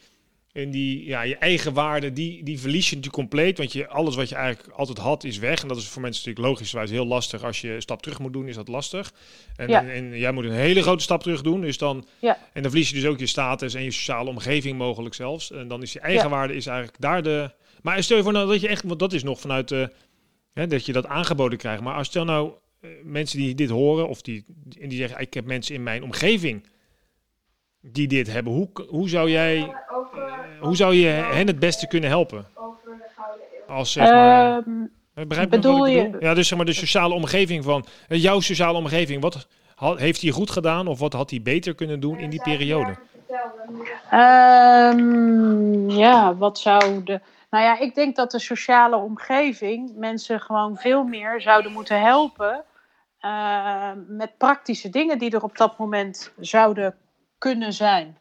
en 0.58 0.72
die, 0.72 1.06
ja, 1.06 1.22
je 1.22 1.36
eigen 1.36 1.74
waarde, 1.74 2.14
die, 2.14 2.44
die 2.44 2.60
verlies 2.60 2.90
je 2.90 2.96
natuurlijk 2.96 3.24
compleet. 3.24 3.58
Want 3.58 3.74
je, 3.74 3.88
alles 3.88 4.16
wat 4.16 4.30
je 4.30 4.36
eigenlijk 4.36 4.74
altijd 4.74 4.98
had, 4.98 5.24
is 5.24 5.38
weg. 5.38 5.62
En 5.62 5.68
dat 5.68 5.78
is 5.78 5.88
voor 5.88 6.02
mensen 6.02 6.24
natuurlijk 6.26 6.54
logischwijs 6.54 6.90
heel 6.90 7.06
lastig. 7.06 7.44
Als 7.44 7.62
je 7.62 7.74
een 7.74 7.82
stap 7.82 8.02
terug 8.02 8.20
moet 8.20 8.34
doen, 8.34 8.48
is 8.48 8.56
dat 8.56 8.68
lastig. 8.68 9.14
En, 9.56 9.70
en, 9.70 10.18
jij 10.18 10.32
moet 10.32 10.44
een 10.44 10.52
hele 10.52 10.82
grote 10.82 11.04
stap 11.04 11.24
terug 11.24 11.42
doen. 11.42 11.62
Dus 11.62 11.78
dan, 11.78 12.08
ja. 12.20 12.38
En 12.54 12.62
dan 12.62 12.72
verlies 12.72 12.90
je 12.90 12.96
dus 12.96 13.06
ook 13.06 13.20
je 13.20 13.26
status 13.26 13.74
en 13.74 13.84
je 13.84 13.92
sociale 13.92 14.30
omgeving 14.30 14.78
mogelijk 14.78 15.16
zelfs. 15.16 15.52
En 15.52 15.68
dan 15.68 15.82
is 15.82 15.94
je 15.94 16.00
eigen 16.00 16.30
waarde 16.30 16.56
is 16.56 16.66
eigenlijk 16.66 17.02
daar 17.02 17.24
de... 17.24 17.52
Maar 17.82 18.04
stel 18.04 18.18
je 18.18 18.24
voor 18.24 18.34
nou 18.34 18.48
dat 18.48 18.62
je 18.62 18.68
echt, 18.68 18.84
want 18.84 19.00
dat 19.00 19.14
is 19.14 19.24
nog 19.24 19.40
vanuit 19.40 19.68
de, 19.68 19.92
hè, 20.54 20.68
dat 20.68 20.86
je 20.86 20.94
dat 20.94 21.06
aangeboden 21.06 21.58
krijgt. 21.58 21.82
Maar 21.82 21.96
als 21.96 22.08
stel 22.08 22.26
nou 22.26 22.52
uh, 22.82 22.92
mensen 23.04 23.38
die 23.38 23.56
dit 23.56 23.70
horen 23.70 24.08
of 24.08 24.22
die, 24.22 24.46
en 24.80 24.90
die 24.90 24.98
zeggen, 24.98 25.20
ik 25.20 25.34
heb 25.34 25.46
mensen 25.46 25.76
in 25.76 25.84
mijn 25.84 26.04
omgeving 26.04 26.66
die 27.82 28.08
dit 28.08 28.32
hebben. 28.32 28.54
Hoe, 28.54 28.70
hoe 28.88 29.10
zou 29.10 29.30
jij 29.30 29.74
hoe 30.60 30.76
zou 30.76 30.94
je 30.94 31.08
hen 31.08 31.48
het 31.48 31.60
beste 31.60 31.88
kunnen 31.88 32.10
helpen? 32.10 32.46
Als 33.68 33.92
zeg 33.92 34.10
maar. 34.10 34.58
Um, 34.58 34.92
begrijp 35.28 35.50
bedoel 35.50 35.86
je? 35.86 36.18
Ja, 36.20 36.34
dus 36.34 36.48
zeg 36.48 36.58
maar 36.58 36.66
de 36.66 36.74
sociale 36.74 37.14
omgeving 37.14 37.64
van 37.64 37.86
eh, 38.08 38.22
jouw 38.22 38.40
sociale 38.40 38.78
omgeving. 38.78 39.22
Wat 39.22 39.48
heeft 39.80 40.22
hij 40.22 40.32
goed 40.32 40.52
gedaan 40.52 40.88
of 40.88 41.00
wat 41.00 41.14
had 41.14 41.30
hij 41.30 41.42
beter 41.42 41.76
kunnen 41.76 42.00
doen 42.00 42.20
in 42.20 42.30
die 42.30 42.42
periode? 42.42 42.96
Um, 44.14 45.90
ja, 45.90 46.36
wat 46.36 46.60
zou 46.60 47.04
de. 47.04 47.22
Nou 47.50 47.64
ja, 47.64 47.80
ik 47.80 47.96
denk 47.96 48.16
dat 48.16 48.32
de 48.32 48.40
sociale 48.40 48.96
omgeving 48.96 49.96
mensen 49.96 50.40
gewoon 50.40 50.78
veel 50.78 51.04
meer 51.04 51.42
zouden 51.42 51.72
moeten 51.72 52.02
helpen. 52.02 52.64
Uh, 53.22 53.90
met 54.08 54.38
praktische 54.38 54.90
dingen 54.90 55.20
die 55.20 55.32
er 55.32 55.44
op 55.44 55.58
dat 55.58 55.78
moment 55.78 56.32
zouden 56.40 56.96
kunnen 57.38 57.74
zijn. 57.74 58.18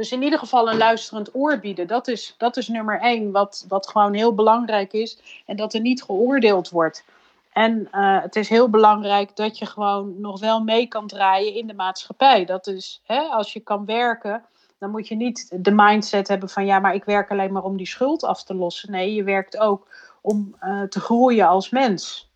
Dus 0.00 0.12
in 0.12 0.22
ieder 0.22 0.38
geval 0.38 0.70
een 0.70 0.78
luisterend 0.78 1.34
oor 1.34 1.58
bieden. 1.58 1.86
Dat 1.86 2.08
is, 2.08 2.34
dat 2.38 2.56
is 2.56 2.68
nummer 2.68 3.00
één, 3.00 3.30
wat, 3.30 3.64
wat 3.68 3.88
gewoon 3.88 4.14
heel 4.14 4.34
belangrijk 4.34 4.92
is. 4.92 5.42
En 5.46 5.56
dat 5.56 5.74
er 5.74 5.80
niet 5.80 6.02
geoordeeld 6.02 6.68
wordt. 6.68 7.04
En 7.52 7.88
uh, 7.92 8.22
het 8.22 8.36
is 8.36 8.48
heel 8.48 8.70
belangrijk 8.70 9.36
dat 9.36 9.58
je 9.58 9.66
gewoon 9.66 10.20
nog 10.20 10.40
wel 10.40 10.62
mee 10.62 10.86
kan 10.86 11.06
draaien 11.06 11.54
in 11.54 11.66
de 11.66 11.74
maatschappij. 11.74 12.44
Dat 12.44 12.66
is, 12.66 13.02
hè, 13.06 13.20
als 13.20 13.52
je 13.52 13.60
kan 13.60 13.84
werken, 13.84 14.44
dan 14.78 14.90
moet 14.90 15.08
je 15.08 15.16
niet 15.16 15.64
de 15.64 15.72
mindset 15.74 16.28
hebben 16.28 16.48
van 16.48 16.66
ja, 16.66 16.78
maar 16.78 16.94
ik 16.94 17.04
werk 17.04 17.30
alleen 17.30 17.52
maar 17.52 17.64
om 17.64 17.76
die 17.76 17.86
schuld 17.86 18.24
af 18.24 18.44
te 18.44 18.54
lossen. 18.54 18.90
Nee, 18.90 19.14
je 19.14 19.24
werkt 19.24 19.58
ook 19.58 19.88
om 20.20 20.56
uh, 20.62 20.82
te 20.82 21.00
groeien 21.00 21.48
als 21.48 21.70
mens. 21.70 22.30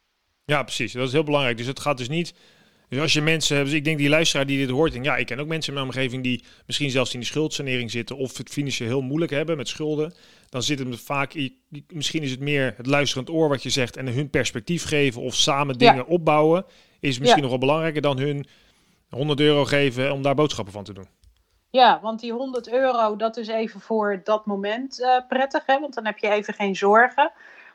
Ja, 0.45 0.63
precies. 0.63 0.93
Dat 0.93 1.07
is 1.07 1.13
heel 1.13 1.25
belangrijk. 1.25 1.57
Dus 1.57 1.67
het 1.67 1.81
gaat 1.81 1.99
dus 1.99 2.09
niet 2.09 2.35
dus 2.95 3.03
als 3.03 3.13
je 3.13 3.21
mensen 3.23 3.57
hebt, 3.57 3.69
dus 3.69 3.79
ik 3.79 3.85
denk 3.85 3.99
die 3.99 4.09
luisteraar 4.09 4.47
die 4.47 4.59
dit 4.59 4.71
hoort, 4.71 4.95
en 4.95 5.03
ja, 5.03 5.17
ik 5.17 5.27
ken 5.27 5.39
ook 5.39 5.47
mensen 5.47 5.73
in 5.73 5.79
mijn 5.79 5.91
omgeving 5.91 6.23
die 6.23 6.45
misschien 6.67 6.91
zelfs 6.91 7.15
in 7.15 7.21
de 7.21 7.27
schuldsanering 7.27 7.91
zitten 7.91 8.17
of 8.17 8.37
het 8.37 8.49
financieel 8.49 8.89
heel 8.89 9.01
moeilijk 9.01 9.33
hebben 9.33 9.57
met 9.57 9.69
schulden. 9.69 10.15
Dan 10.49 10.63
zit 10.63 10.79
het 10.79 11.01
vaak, 11.01 11.51
misschien 11.89 12.23
is 12.23 12.31
het 12.31 12.41
meer 12.41 12.75
het 12.77 12.87
luisterend 12.87 13.31
oor 13.31 13.49
wat 13.49 13.63
je 13.63 13.71
zegt 13.71 13.97
en 13.97 14.07
hun 14.07 14.31
perspectief 14.31 14.85
geven 14.85 15.23
of 15.23 15.35
samen 15.35 15.79
dingen 15.79 16.07
opbouwen, 16.07 16.65
is 17.01 17.19
misschien 17.19 17.41
nog 17.43 17.51
wel 17.51 17.59
belangrijker 17.59 18.03
dan 18.03 18.19
hun 18.19 18.47
100 19.09 19.41
euro 19.41 19.65
geven 19.65 20.13
om 20.13 20.23
daar 20.23 20.35
boodschappen 20.35 20.73
van 20.73 20.85
te 20.85 20.93
doen. 20.93 21.07
Ja, 21.71 22.01
want 22.03 22.21
die 22.21 22.33
100 22.33 22.73
euro, 22.73 23.17
dat 23.17 23.37
is 23.37 23.49
even 23.49 23.81
voor 23.81 24.21
dat 24.25 24.47
moment 24.47 25.01
uh, 25.01 25.17
prettig, 25.29 25.67
hè? 25.67 25.81
want 25.81 25.95
dan 25.95 26.07
heb 26.07 26.19
je 26.19 26.29
even 26.29 26.55
geen 26.55 26.77
zorgen. 26.77 27.33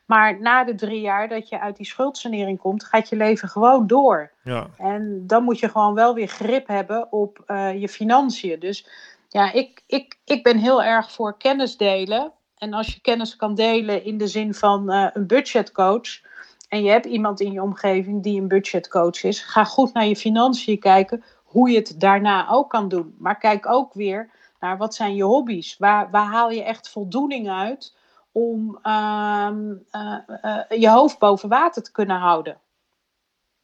Maar 0.09 0.39
na 0.39 0.63
de 0.63 0.75
drie 0.75 1.01
jaar 1.01 1.27
dat 1.27 1.49
je 1.49 1.59
uit 1.59 1.77
die 1.77 1.85
schuldsanering 1.85 2.59
komt, 2.59 2.83
gaat 2.83 3.09
je 3.09 3.15
leven 3.15 3.49
gewoon 3.49 3.87
door. 3.87 4.31
Ja. 4.43 4.67
En 4.77 5.23
dan 5.27 5.43
moet 5.43 5.59
je 5.59 5.69
gewoon 5.69 5.93
wel 5.93 6.13
weer 6.13 6.27
grip 6.27 6.67
hebben 6.67 7.11
op 7.11 7.43
uh, 7.47 7.81
je 7.81 7.89
financiën. 7.89 8.59
Dus 8.59 8.87
ja, 9.27 9.51
ik, 9.51 9.83
ik, 9.87 10.17
ik 10.25 10.43
ben 10.43 10.57
heel 10.57 10.83
erg 10.83 11.11
voor 11.11 11.37
kennis 11.37 11.77
delen. 11.77 12.31
En 12.57 12.73
als 12.73 12.93
je 12.93 13.01
kennis 13.01 13.35
kan 13.35 13.55
delen 13.55 14.03
in 14.03 14.17
de 14.17 14.27
zin 14.27 14.53
van 14.53 14.91
uh, 14.91 15.07
een 15.13 15.27
budgetcoach. 15.27 16.21
En 16.69 16.83
je 16.83 16.89
hebt 16.89 17.05
iemand 17.05 17.39
in 17.39 17.51
je 17.51 17.61
omgeving 17.61 18.23
die 18.23 18.41
een 18.41 18.47
budgetcoach 18.47 19.23
is. 19.23 19.41
Ga 19.41 19.63
goed 19.63 19.93
naar 19.93 20.05
je 20.05 20.15
financiën 20.15 20.79
kijken. 20.79 21.23
Hoe 21.43 21.69
je 21.69 21.77
het 21.77 21.99
daarna 21.99 22.49
ook 22.49 22.69
kan 22.69 22.87
doen. 22.87 23.15
Maar 23.17 23.37
kijk 23.37 23.67
ook 23.67 23.93
weer 23.93 24.29
naar 24.59 24.77
wat 24.77 24.95
zijn 24.95 25.15
je 25.15 25.23
hobby's. 25.23 25.77
Waar, 25.77 26.09
waar 26.11 26.27
haal 26.27 26.51
je 26.51 26.63
echt 26.63 26.89
voldoening 26.89 27.49
uit? 27.49 27.97
Om 28.31 28.79
ehm, 28.83 29.73
eh, 29.91 30.17
eh, 30.41 30.79
je 30.79 30.89
hoofd 30.89 31.19
boven 31.19 31.49
water 31.49 31.83
te 31.83 31.91
kunnen 31.91 32.17
houden. 32.17 32.57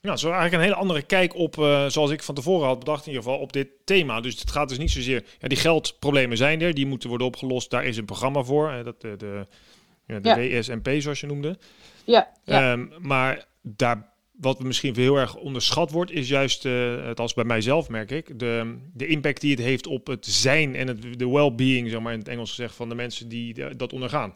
Ja, 0.06 0.16
zo 0.16 0.28
eigenlijk 0.28 0.56
een 0.56 0.70
hele 0.70 0.82
andere 0.82 1.02
kijk 1.02 1.36
op, 1.36 1.58
uh, 1.58 1.86
zoals 1.88 2.12
ik 2.12 2.24
van 2.24 2.36
tevoren 2.36 2.68
had 2.68 2.80
bedacht 2.80 3.06
in 3.06 3.12
ieder 3.12 3.24
geval, 3.24 3.40
op 3.40 3.54
dit 3.54 3.68
thema. 3.86 4.22
Dus 4.22 4.40
het 4.40 4.52
gaat 4.52 4.70
dus 4.70 4.78
niet 4.78 4.92
zozeer, 4.92 5.24
ja, 5.40 5.48
die 5.48 5.58
geldproblemen 5.58 6.38
zijn 6.38 6.62
er, 6.62 6.74
die 6.74 6.86
moeten 6.86 7.10
worden 7.10 7.28
opgelost. 7.28 7.70
Daar 7.70 7.86
is 7.86 7.98
een 7.98 8.06
programma 8.06 8.44
voor, 8.44 8.72
hè, 8.72 8.84
dat, 8.84 9.02
de, 9.02 9.16
de, 9.18 9.48
ja, 10.06 10.20
de 10.20 10.36
WSMP 10.36 10.90
zoals 10.98 11.20
je 11.20 11.28
noemde. 11.28 11.58
Ja. 12.04 12.32
ja. 12.44 12.72
Um, 12.72 12.92
maar 13.00 13.46
daar, 13.62 14.10
wat 14.32 14.64
misschien 14.64 14.96
heel 14.96 15.16
erg 15.16 15.36
onderschat 15.36 15.92
wordt, 15.92 16.12
is 16.12 16.28
juist, 16.28 16.66
uh, 16.66 17.06
het 17.06 17.20
als 17.20 17.34
bij 17.34 17.44
mijzelf 17.44 17.90
merk 17.90 18.12
ik, 18.12 18.40
de, 18.40 18.78
de 18.94 19.08
impact 19.08 19.42
die 19.42 19.52
het 19.52 19.64
heeft 19.64 19.88
op 19.88 20.08
het 20.08 20.26
zijn 20.26 20.76
en 20.76 20.88
het, 20.88 21.20
de 21.20 21.30
well-being, 21.30 21.90
zeg 21.90 22.00
maar 22.00 22.14
in 22.14 22.20
het 22.20 22.28
Engels 22.28 22.50
gezegd, 22.50 22.76
van 22.76 22.90
de 22.90 22.96
mensen 22.96 23.30
die 23.30 23.76
dat 23.76 23.94
ondergaan. 23.94 24.36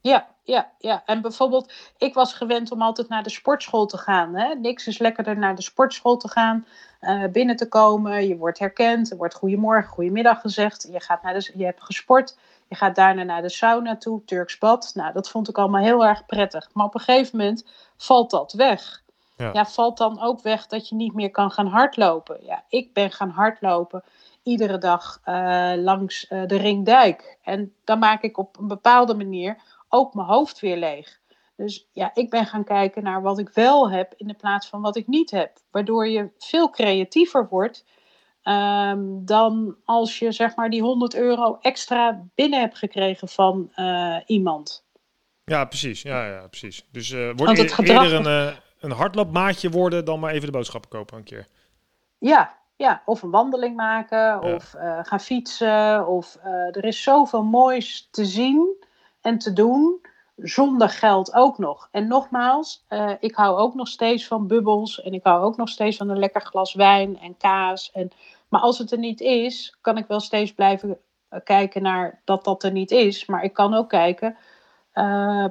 Ja, 0.00 0.26
ja, 0.42 0.70
ja. 0.78 1.02
En 1.06 1.20
bijvoorbeeld, 1.20 1.72
ik 1.96 2.14
was 2.14 2.32
gewend 2.32 2.72
om 2.72 2.82
altijd 2.82 3.08
naar 3.08 3.22
de 3.22 3.30
sportschool 3.30 3.86
te 3.86 3.98
gaan. 3.98 4.34
Hè? 4.34 4.54
Niks 4.54 4.86
is 4.86 4.98
lekkerder 4.98 5.38
naar 5.38 5.54
de 5.54 5.62
sportschool 5.62 6.16
te 6.16 6.28
gaan, 6.28 6.66
uh, 7.00 7.24
binnen 7.32 7.56
te 7.56 7.68
komen. 7.68 8.28
Je 8.28 8.36
wordt 8.36 8.58
herkend, 8.58 9.10
er 9.10 9.16
wordt 9.16 9.34
goedemorgen, 9.34 9.90
goedemiddag 9.90 10.40
gezegd. 10.40 10.88
Je, 10.92 11.00
gaat 11.00 11.22
naar 11.22 11.34
de, 11.34 11.52
je 11.54 11.64
hebt 11.64 11.82
gesport, 11.82 12.38
je 12.68 12.74
gaat 12.74 12.94
daarna 12.94 13.22
naar 13.22 13.42
de 13.42 13.48
sauna 13.48 13.96
toe, 13.96 14.24
Turks 14.24 14.58
bad. 14.58 14.90
Nou, 14.94 15.12
dat 15.12 15.28
vond 15.28 15.48
ik 15.48 15.58
allemaal 15.58 15.82
heel 15.82 16.06
erg 16.06 16.26
prettig. 16.26 16.68
Maar 16.72 16.86
op 16.86 16.94
een 16.94 17.00
gegeven 17.00 17.38
moment 17.38 17.66
valt 17.96 18.30
dat 18.30 18.52
weg. 18.52 19.02
Ja. 19.36 19.50
ja, 19.52 19.66
valt 19.66 19.98
dan 19.98 20.20
ook 20.20 20.42
weg 20.42 20.66
dat 20.66 20.88
je 20.88 20.94
niet 20.94 21.14
meer 21.14 21.30
kan 21.30 21.50
gaan 21.50 21.66
hardlopen. 21.66 22.38
Ja, 22.44 22.64
ik 22.68 22.92
ben 22.92 23.10
gaan 23.10 23.30
hardlopen 23.30 24.02
iedere 24.42 24.78
dag 24.78 25.20
uh, 25.24 25.72
langs 25.76 26.30
uh, 26.30 26.46
de 26.46 26.56
Ringdijk. 26.56 27.38
En 27.42 27.72
dan 27.84 27.98
maak 27.98 28.22
ik 28.22 28.38
op 28.38 28.58
een 28.58 28.68
bepaalde 28.68 29.14
manier 29.14 29.56
ook 29.88 30.14
mijn 30.14 30.26
hoofd 30.26 30.60
weer 30.60 30.76
leeg. 30.76 31.20
Dus 31.58 31.88
ja, 31.92 32.10
ik 32.14 32.30
ben 32.30 32.46
gaan 32.46 32.64
kijken 32.64 33.02
naar 33.02 33.22
wat 33.22 33.38
ik 33.38 33.48
wel 33.48 33.90
heb 33.90 34.14
in 34.16 34.26
de 34.26 34.34
plaats 34.34 34.68
van 34.68 34.80
wat 34.80 34.96
ik 34.96 35.06
niet 35.06 35.30
heb. 35.30 35.58
Waardoor 35.70 36.08
je 36.08 36.30
veel 36.38 36.70
creatiever 36.70 37.48
wordt 37.48 37.84
ehm, 38.42 39.00
dan 39.24 39.76
als 39.84 40.18
je 40.18 40.32
zeg 40.32 40.56
maar 40.56 40.70
die 40.70 40.82
100 40.82 41.14
euro 41.14 41.58
extra 41.60 42.24
binnen 42.34 42.60
hebt 42.60 42.78
gekregen 42.78 43.28
van 43.28 43.72
uh, 43.76 44.16
iemand. 44.26 44.86
Ja, 45.44 45.64
precies. 45.64 46.02
Ja, 46.02 46.26
ja, 46.26 46.46
precies. 46.46 46.86
Dus 46.92 47.10
uh, 47.10 47.30
wordt 47.36 47.58
het 47.58 47.72
gedrag... 47.72 48.02
eerder 48.02 48.26
een, 48.26 48.48
uh, 48.48 48.56
een 48.80 48.90
hardloopmaatje 48.90 49.70
worden 49.70 50.04
dan 50.04 50.20
maar 50.20 50.32
even 50.32 50.46
de 50.46 50.52
boodschappen 50.52 50.90
kopen 50.90 51.16
een 51.16 51.24
keer. 51.24 51.46
Ja, 52.18 52.58
ja, 52.76 53.02
of 53.04 53.22
een 53.22 53.30
wandeling 53.30 53.76
maken, 53.76 54.42
of 54.42 54.74
gaan 55.02 55.20
fietsen. 55.20 56.06
Of 56.06 56.36
er 56.72 56.84
is 56.84 57.02
zoveel 57.02 57.42
moois 57.42 58.08
te 58.10 58.24
zien 58.24 58.86
en 59.28 59.38
te 59.38 59.52
doen. 59.52 60.00
zonder 60.36 60.88
geld 60.88 61.34
ook 61.34 61.58
nog. 61.58 61.88
En 61.90 62.06
nogmaals, 62.06 62.84
uh, 62.88 63.10
ik 63.20 63.34
hou 63.34 63.58
ook 63.58 63.74
nog 63.74 63.88
steeds 63.88 64.26
van 64.26 64.46
bubbels 64.46 65.02
en 65.02 65.12
ik 65.12 65.20
hou 65.22 65.42
ook 65.42 65.56
nog 65.56 65.68
steeds 65.68 65.96
van 65.96 66.08
een 66.08 66.18
lekker 66.18 66.40
glas 66.40 66.74
wijn 66.74 67.18
en 67.18 67.36
kaas. 67.36 67.90
En, 67.92 68.10
maar 68.48 68.60
als 68.60 68.78
het 68.78 68.92
er 68.92 68.98
niet 68.98 69.20
is, 69.20 69.76
kan 69.80 69.96
ik 69.96 70.06
wel 70.06 70.20
steeds 70.20 70.52
blijven 70.52 70.98
eh, 71.28 71.40
kijken 71.44 71.82
naar 71.82 72.20
dat 72.24 72.44
dat 72.44 72.62
er 72.62 72.70
niet 72.72 72.90
is. 72.90 73.26
Maar 73.26 73.44
ik 73.44 73.52
kan 73.52 73.74
ook 73.74 73.88
kijken, 73.88 74.36
uh, 74.94 75.46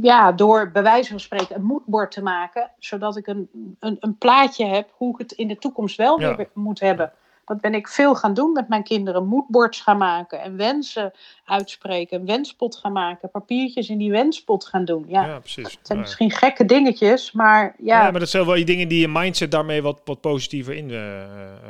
ja, 0.00 0.32
door 0.32 0.70
bij 0.70 0.82
wijze 0.82 1.10
van 1.10 1.20
spreken 1.20 1.56
een 1.56 1.64
moedbord 1.64 2.10
te 2.10 2.22
maken, 2.22 2.70
zodat 2.78 3.16
ik 3.16 3.26
een, 3.26 3.48
een, 3.78 3.96
een 4.00 4.18
plaatje 4.18 4.66
heb 4.66 4.90
hoe 4.96 5.12
ik 5.12 5.18
het 5.18 5.32
in 5.32 5.48
de 5.48 5.58
toekomst 5.58 5.96
wel 5.96 6.20
ja. 6.20 6.36
weer 6.36 6.50
moet 6.52 6.80
hebben. 6.80 7.12
Dat 7.50 7.60
ben 7.60 7.74
ik 7.74 7.88
veel 7.88 8.14
gaan 8.14 8.34
doen 8.34 8.52
met 8.52 8.68
mijn 8.68 8.82
kinderen. 8.82 9.26
Moodboards 9.26 9.80
gaan 9.80 9.98
maken 9.98 10.40
en 10.40 10.56
wensen 10.56 11.12
uitspreken. 11.44 12.20
Een 12.20 12.26
wenspot 12.26 12.76
gaan 12.76 12.92
maken. 12.92 13.30
Papiertjes 13.30 13.88
in 13.88 13.98
die 13.98 14.10
wenspot 14.10 14.66
gaan 14.66 14.84
doen. 14.84 15.04
Ja, 15.08 15.26
ja 15.26 15.38
precies. 15.38 15.64
Het 15.64 15.86
zijn 15.86 15.98
misschien 15.98 16.30
gekke 16.30 16.64
dingetjes, 16.64 17.32
maar 17.32 17.74
ja. 17.78 18.04
Ja, 18.04 18.10
maar 18.10 18.20
dat 18.20 18.28
zijn 18.28 18.46
wel 18.46 18.54
die 18.54 18.64
dingen 18.64 18.88
die 18.88 19.00
je 19.00 19.08
mindset 19.08 19.50
daarmee 19.50 19.82
wat, 19.82 20.00
wat 20.04 20.20
positiever 20.20 20.74
in, 20.74 20.90
uh, 20.90 21.22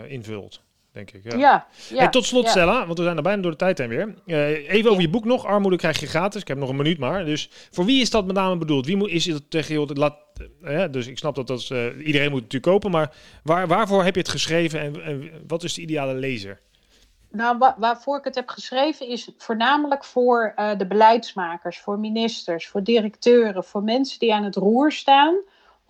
invult 0.09 0.61
denk 1.07 1.25
ik. 1.25 1.33
Ja. 1.33 1.39
ja, 1.39 1.67
ja 1.89 2.09
tot 2.09 2.25
slot, 2.25 2.45
ja. 2.45 2.51
Stella, 2.51 2.87
want 2.87 2.99
we 2.99 3.05
zijn 3.05 3.17
er 3.17 3.23
bijna 3.23 3.43
door 3.43 3.51
de 3.51 3.57
tijd 3.57 3.79
heen 3.79 3.89
weer. 3.89 4.15
Uh, 4.27 4.71
even 4.71 4.91
over 4.91 5.03
je 5.03 5.09
boek 5.09 5.25
nog. 5.25 5.47
Armoede 5.47 5.77
krijg 5.77 6.01
je 6.01 6.07
gratis. 6.07 6.41
Ik 6.41 6.49
heb 6.49 6.59
nog 6.59 6.69
een 6.69 6.77
minuut 6.77 6.99
maar. 6.99 7.25
Dus 7.25 7.51
voor 7.71 7.85
wie 7.85 8.01
is 8.01 8.11
dat 8.11 8.27
met 8.27 8.37
name 8.37 8.57
bedoeld? 8.57 8.87
Wie 8.87 8.97
moet, 8.97 9.11
is 9.11 9.27
het 9.27 9.51
tegen 9.51 9.81
je? 9.81 9.95
Laat, 9.95 10.17
uh, 10.63 10.85
dus 10.91 11.07
ik 11.07 11.19
snap 11.19 11.35
dat 11.35 11.47
dat 11.47 11.69
uh, 11.73 12.07
iedereen 12.07 12.31
moet 12.31 12.41
natuurlijk 12.41 12.73
kopen. 12.73 12.91
Maar 12.91 13.13
waar, 13.43 13.67
waarvoor 13.67 14.05
heb 14.05 14.15
je 14.15 14.21
het 14.21 14.31
geschreven 14.31 14.81
en, 14.81 15.03
en 15.05 15.31
wat 15.47 15.63
is 15.63 15.75
de 15.75 15.81
ideale 15.81 16.15
lezer? 16.15 16.61
Nou, 17.33 17.59
wa 17.59 17.77
waarvoor 17.79 18.19
ik 18.19 18.25
het 18.25 18.35
heb 18.35 18.49
geschreven 18.49 19.09
is 19.09 19.31
voornamelijk 19.39 20.05
voor 20.05 20.55
de 20.77 20.87
beleidsmakers, 20.87 21.79
voor 21.79 21.99
ministers, 21.99 22.69
voor 22.69 22.83
directeuren, 22.83 23.65
voor 23.65 23.83
mensen 23.83 24.19
die 24.19 24.35
aan 24.35 24.45
het 24.45 24.57
roer 24.57 24.93
staan 24.93 25.41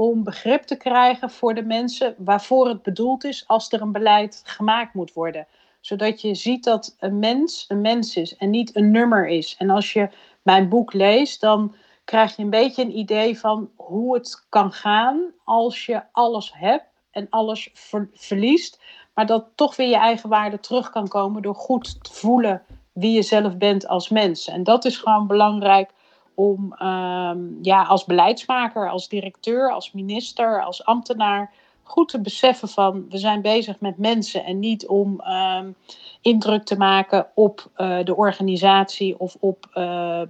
om 0.00 0.24
begrip 0.24 0.62
te 0.62 0.76
krijgen 0.76 1.30
voor 1.30 1.54
de 1.54 1.62
mensen 1.62 2.14
waarvoor 2.18 2.68
het 2.68 2.82
bedoeld 2.82 3.24
is 3.24 3.44
als 3.46 3.72
er 3.72 3.80
een 3.80 3.92
beleid 3.92 4.42
gemaakt 4.44 4.94
moet 4.94 5.12
worden. 5.12 5.46
Zodat 5.80 6.20
je 6.20 6.34
ziet 6.34 6.64
dat 6.64 6.96
een 6.98 7.18
mens 7.18 7.64
een 7.68 7.80
mens 7.80 8.16
is 8.16 8.36
en 8.36 8.50
niet 8.50 8.76
een 8.76 8.90
nummer 8.90 9.28
is. 9.28 9.56
En 9.58 9.70
als 9.70 9.92
je 9.92 10.08
mijn 10.42 10.68
boek 10.68 10.92
leest, 10.92 11.40
dan 11.40 11.74
krijg 12.04 12.36
je 12.36 12.42
een 12.42 12.50
beetje 12.50 12.82
een 12.82 12.98
idee 12.98 13.38
van 13.38 13.70
hoe 13.76 14.14
het 14.14 14.46
kan 14.48 14.72
gaan 14.72 15.32
als 15.44 15.86
je 15.86 16.02
alles 16.12 16.52
hebt 16.54 16.84
en 17.10 17.26
alles 17.30 17.70
verliest. 18.12 18.80
Maar 19.14 19.26
dat 19.26 19.46
toch 19.54 19.76
weer 19.76 19.88
je 19.88 19.96
eigen 19.96 20.28
waarde 20.28 20.60
terug 20.60 20.90
kan 20.90 21.08
komen 21.08 21.42
door 21.42 21.54
goed 21.54 22.04
te 22.04 22.12
voelen 22.12 22.62
wie 22.92 23.12
je 23.12 23.22
zelf 23.22 23.56
bent 23.56 23.88
als 23.88 24.08
mens. 24.08 24.48
En 24.48 24.62
dat 24.62 24.84
is 24.84 24.96
gewoon 24.96 25.26
belangrijk 25.26 25.90
om 26.34 26.74
um, 26.82 27.58
ja, 27.62 27.82
als 27.82 28.04
beleidsmaker, 28.04 28.90
als 28.90 29.08
directeur, 29.08 29.70
als 29.70 29.92
minister, 29.92 30.62
als 30.64 30.84
ambtenaar 30.84 31.50
goed 31.90 32.08
te 32.08 32.20
beseffen 32.20 32.68
van 32.68 33.06
we 33.08 33.18
zijn 33.18 33.42
bezig 33.42 33.80
met 33.80 33.98
mensen 33.98 34.44
en 34.44 34.58
niet 34.58 34.86
om 34.86 35.20
um, 35.20 35.74
indruk 36.20 36.64
te 36.64 36.76
maken 36.76 37.26
op 37.34 37.70
uh, 37.76 38.04
de 38.04 38.16
organisatie 38.16 39.18
of 39.18 39.36
op 39.40 39.66
uh, 39.74 40.22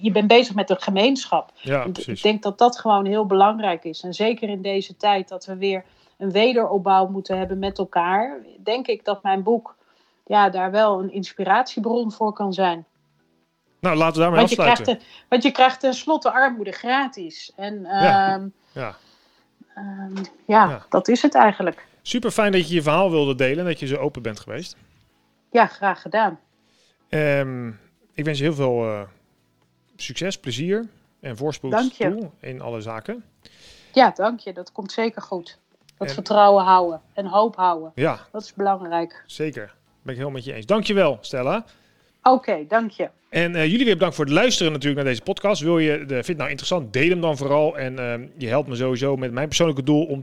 je 0.00 0.10
bent 0.10 0.28
bezig 0.28 0.54
met 0.54 0.70
een 0.70 0.80
gemeenschap. 0.80 1.52
Ja, 1.60 1.84
ik 1.84 2.22
denk 2.22 2.42
dat 2.42 2.58
dat 2.58 2.78
gewoon 2.78 3.06
heel 3.06 3.26
belangrijk 3.26 3.84
is. 3.84 4.02
En 4.02 4.14
zeker 4.14 4.48
in 4.48 4.62
deze 4.62 4.96
tijd 4.96 5.28
dat 5.28 5.46
we 5.46 5.56
weer 5.56 5.84
een 6.18 6.30
wederopbouw 6.30 7.08
moeten 7.08 7.38
hebben 7.38 7.58
met 7.58 7.78
elkaar, 7.78 8.40
denk 8.62 8.86
ik 8.86 9.04
dat 9.04 9.22
mijn 9.22 9.42
boek 9.42 9.76
ja, 10.26 10.50
daar 10.50 10.70
wel 10.70 11.00
een 11.02 11.12
inspiratiebron 11.12 12.12
voor 12.12 12.32
kan 12.32 12.52
zijn. 12.52 12.86
Nou, 13.80 13.96
laten 13.96 14.14
we 14.14 14.20
daarmee 14.20 14.38
want 14.38 14.50
afsluiten. 14.50 14.86
Je 14.86 14.94
krijgt, 14.94 15.26
want 15.28 15.42
je 15.42 15.50
krijgt 15.50 15.80
tenslotte 15.80 16.30
armoede 16.30 16.72
gratis. 16.72 17.52
En 17.56 17.80
ja. 17.82 18.48
Ja. 18.72 18.96
Um, 19.76 20.14
ja, 20.46 20.68
ja, 20.68 20.86
dat 20.88 21.08
is 21.08 21.22
het 21.22 21.34
eigenlijk. 21.34 21.86
Super 22.02 22.30
fijn 22.30 22.52
dat 22.52 22.68
je 22.68 22.74
je 22.74 22.82
verhaal 22.82 23.10
wilde 23.10 23.34
delen 23.34 23.58
en 23.58 23.64
dat 23.64 23.80
je 23.80 23.86
zo 23.86 23.96
open 23.96 24.22
bent 24.22 24.40
geweest. 24.40 24.76
Ja, 25.50 25.66
graag 25.66 26.02
gedaan. 26.02 26.40
Um, 27.08 27.80
ik 28.12 28.24
wens 28.24 28.38
je 28.38 28.44
heel 28.44 28.54
veel 28.54 28.84
uh, 28.84 29.00
succes, 29.96 30.38
plezier 30.38 30.88
en 31.20 31.36
voorspoed 31.36 31.96
toe 31.98 32.30
in 32.40 32.60
alle 32.60 32.80
zaken. 32.80 33.24
Ja, 33.92 34.10
dank 34.10 34.40
je. 34.40 34.52
Dat 34.52 34.72
komt 34.72 34.92
zeker 34.92 35.22
goed. 35.22 35.58
Dat 35.96 36.08
en... 36.08 36.14
vertrouwen 36.14 36.64
houden 36.64 37.00
en 37.12 37.26
hoop 37.26 37.56
houden. 37.56 37.92
Ja. 37.94 38.18
Dat 38.32 38.42
is 38.42 38.54
belangrijk. 38.54 39.22
Zeker. 39.26 39.74
Ben 40.02 40.14
ik 40.14 40.20
helemaal 40.20 40.30
met 40.30 40.44
je 40.44 40.52
eens. 40.52 40.66
Dankjewel, 40.66 41.18
Stella. 41.20 41.64
Oké, 42.32 42.64
dank 42.68 42.90
je. 42.90 43.08
En 43.28 43.54
uh, 43.54 43.66
jullie 43.66 43.84
weer 43.84 43.94
bedankt 43.94 44.14
voor 44.14 44.24
het 44.24 44.34
luisteren 44.34 44.72
natuurlijk 44.72 45.02
naar 45.02 45.10
deze 45.10 45.22
podcast. 45.22 45.62
Wil 45.62 45.78
je, 45.78 46.04
de, 46.06 46.24
vind 46.24 46.38
nou 46.38 46.50
interessant, 46.50 46.92
deel 46.92 47.08
hem 47.08 47.20
dan 47.20 47.36
vooral. 47.36 47.78
En 47.78 47.92
uh, 47.92 48.28
je 48.36 48.48
helpt 48.48 48.68
me 48.68 48.76
sowieso 48.76 49.16
met 49.16 49.32
mijn 49.32 49.46
persoonlijke 49.46 49.82
doel 49.82 50.04
om 50.04 50.22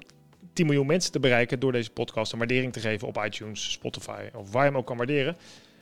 10 0.54 0.66
miljoen 0.66 0.86
mensen 0.86 1.12
te 1.12 1.20
bereiken 1.20 1.60
door 1.60 1.72
deze 1.72 1.92
podcast 1.92 2.32
een 2.32 2.38
waardering 2.38 2.74
te 2.74 2.80
geven 2.80 3.08
op 3.08 3.24
iTunes, 3.26 3.72
Spotify 3.72 4.22
of 4.34 4.52
waar 4.52 4.64
je 4.64 4.70
hem 4.70 4.78
ook 4.78 4.86
kan 4.86 4.98
waarderen. 4.98 5.38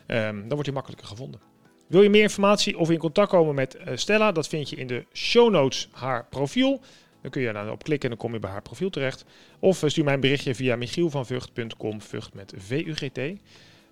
Um, 0.08 0.40
dan 0.40 0.50
wordt 0.50 0.66
hij 0.66 0.74
makkelijker 0.74 1.08
gevonden. 1.08 1.40
Wil 1.88 2.02
je 2.02 2.10
meer 2.10 2.22
informatie 2.22 2.78
of 2.78 2.90
in 2.90 2.98
contact 2.98 3.30
komen 3.30 3.56
met 3.56 3.76
uh, 3.76 3.92
Stella? 3.96 4.32
Dat 4.32 4.48
vind 4.48 4.70
je 4.70 4.76
in 4.76 4.88
de 4.88 5.06
show 5.14 5.52
notes 5.52 5.90
haar 5.92 6.26
profiel. 6.30 6.82
Dan 7.22 7.32
kun 7.32 7.42
je 7.42 7.54
daarop 7.54 7.84
klikken 7.84 8.10
en 8.10 8.16
dan 8.16 8.26
kom 8.26 8.34
je 8.34 8.40
bij 8.40 8.52
haar 8.52 8.62
profiel 8.62 8.90
terecht. 8.90 9.26
Of 9.60 9.84
stuur 9.86 10.04
mij 10.04 10.14
een 10.14 10.20
berichtje 10.20 10.56
via 10.56 10.76
michielvanvugt.com, 10.76 12.02
vugt 12.02 12.34
met 12.34 12.54
V-U-G-T. 12.58 13.20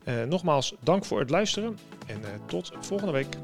Uh, 0.06 0.24
nogmaals, 0.24 0.76
dank 0.80 1.06
voor 1.06 1.20
het 1.20 1.30
luisteren 1.30 1.78
en 2.08 2.20
uh, 2.20 2.28
tot 2.48 2.72
volgende 2.80 3.12
week. 3.12 3.38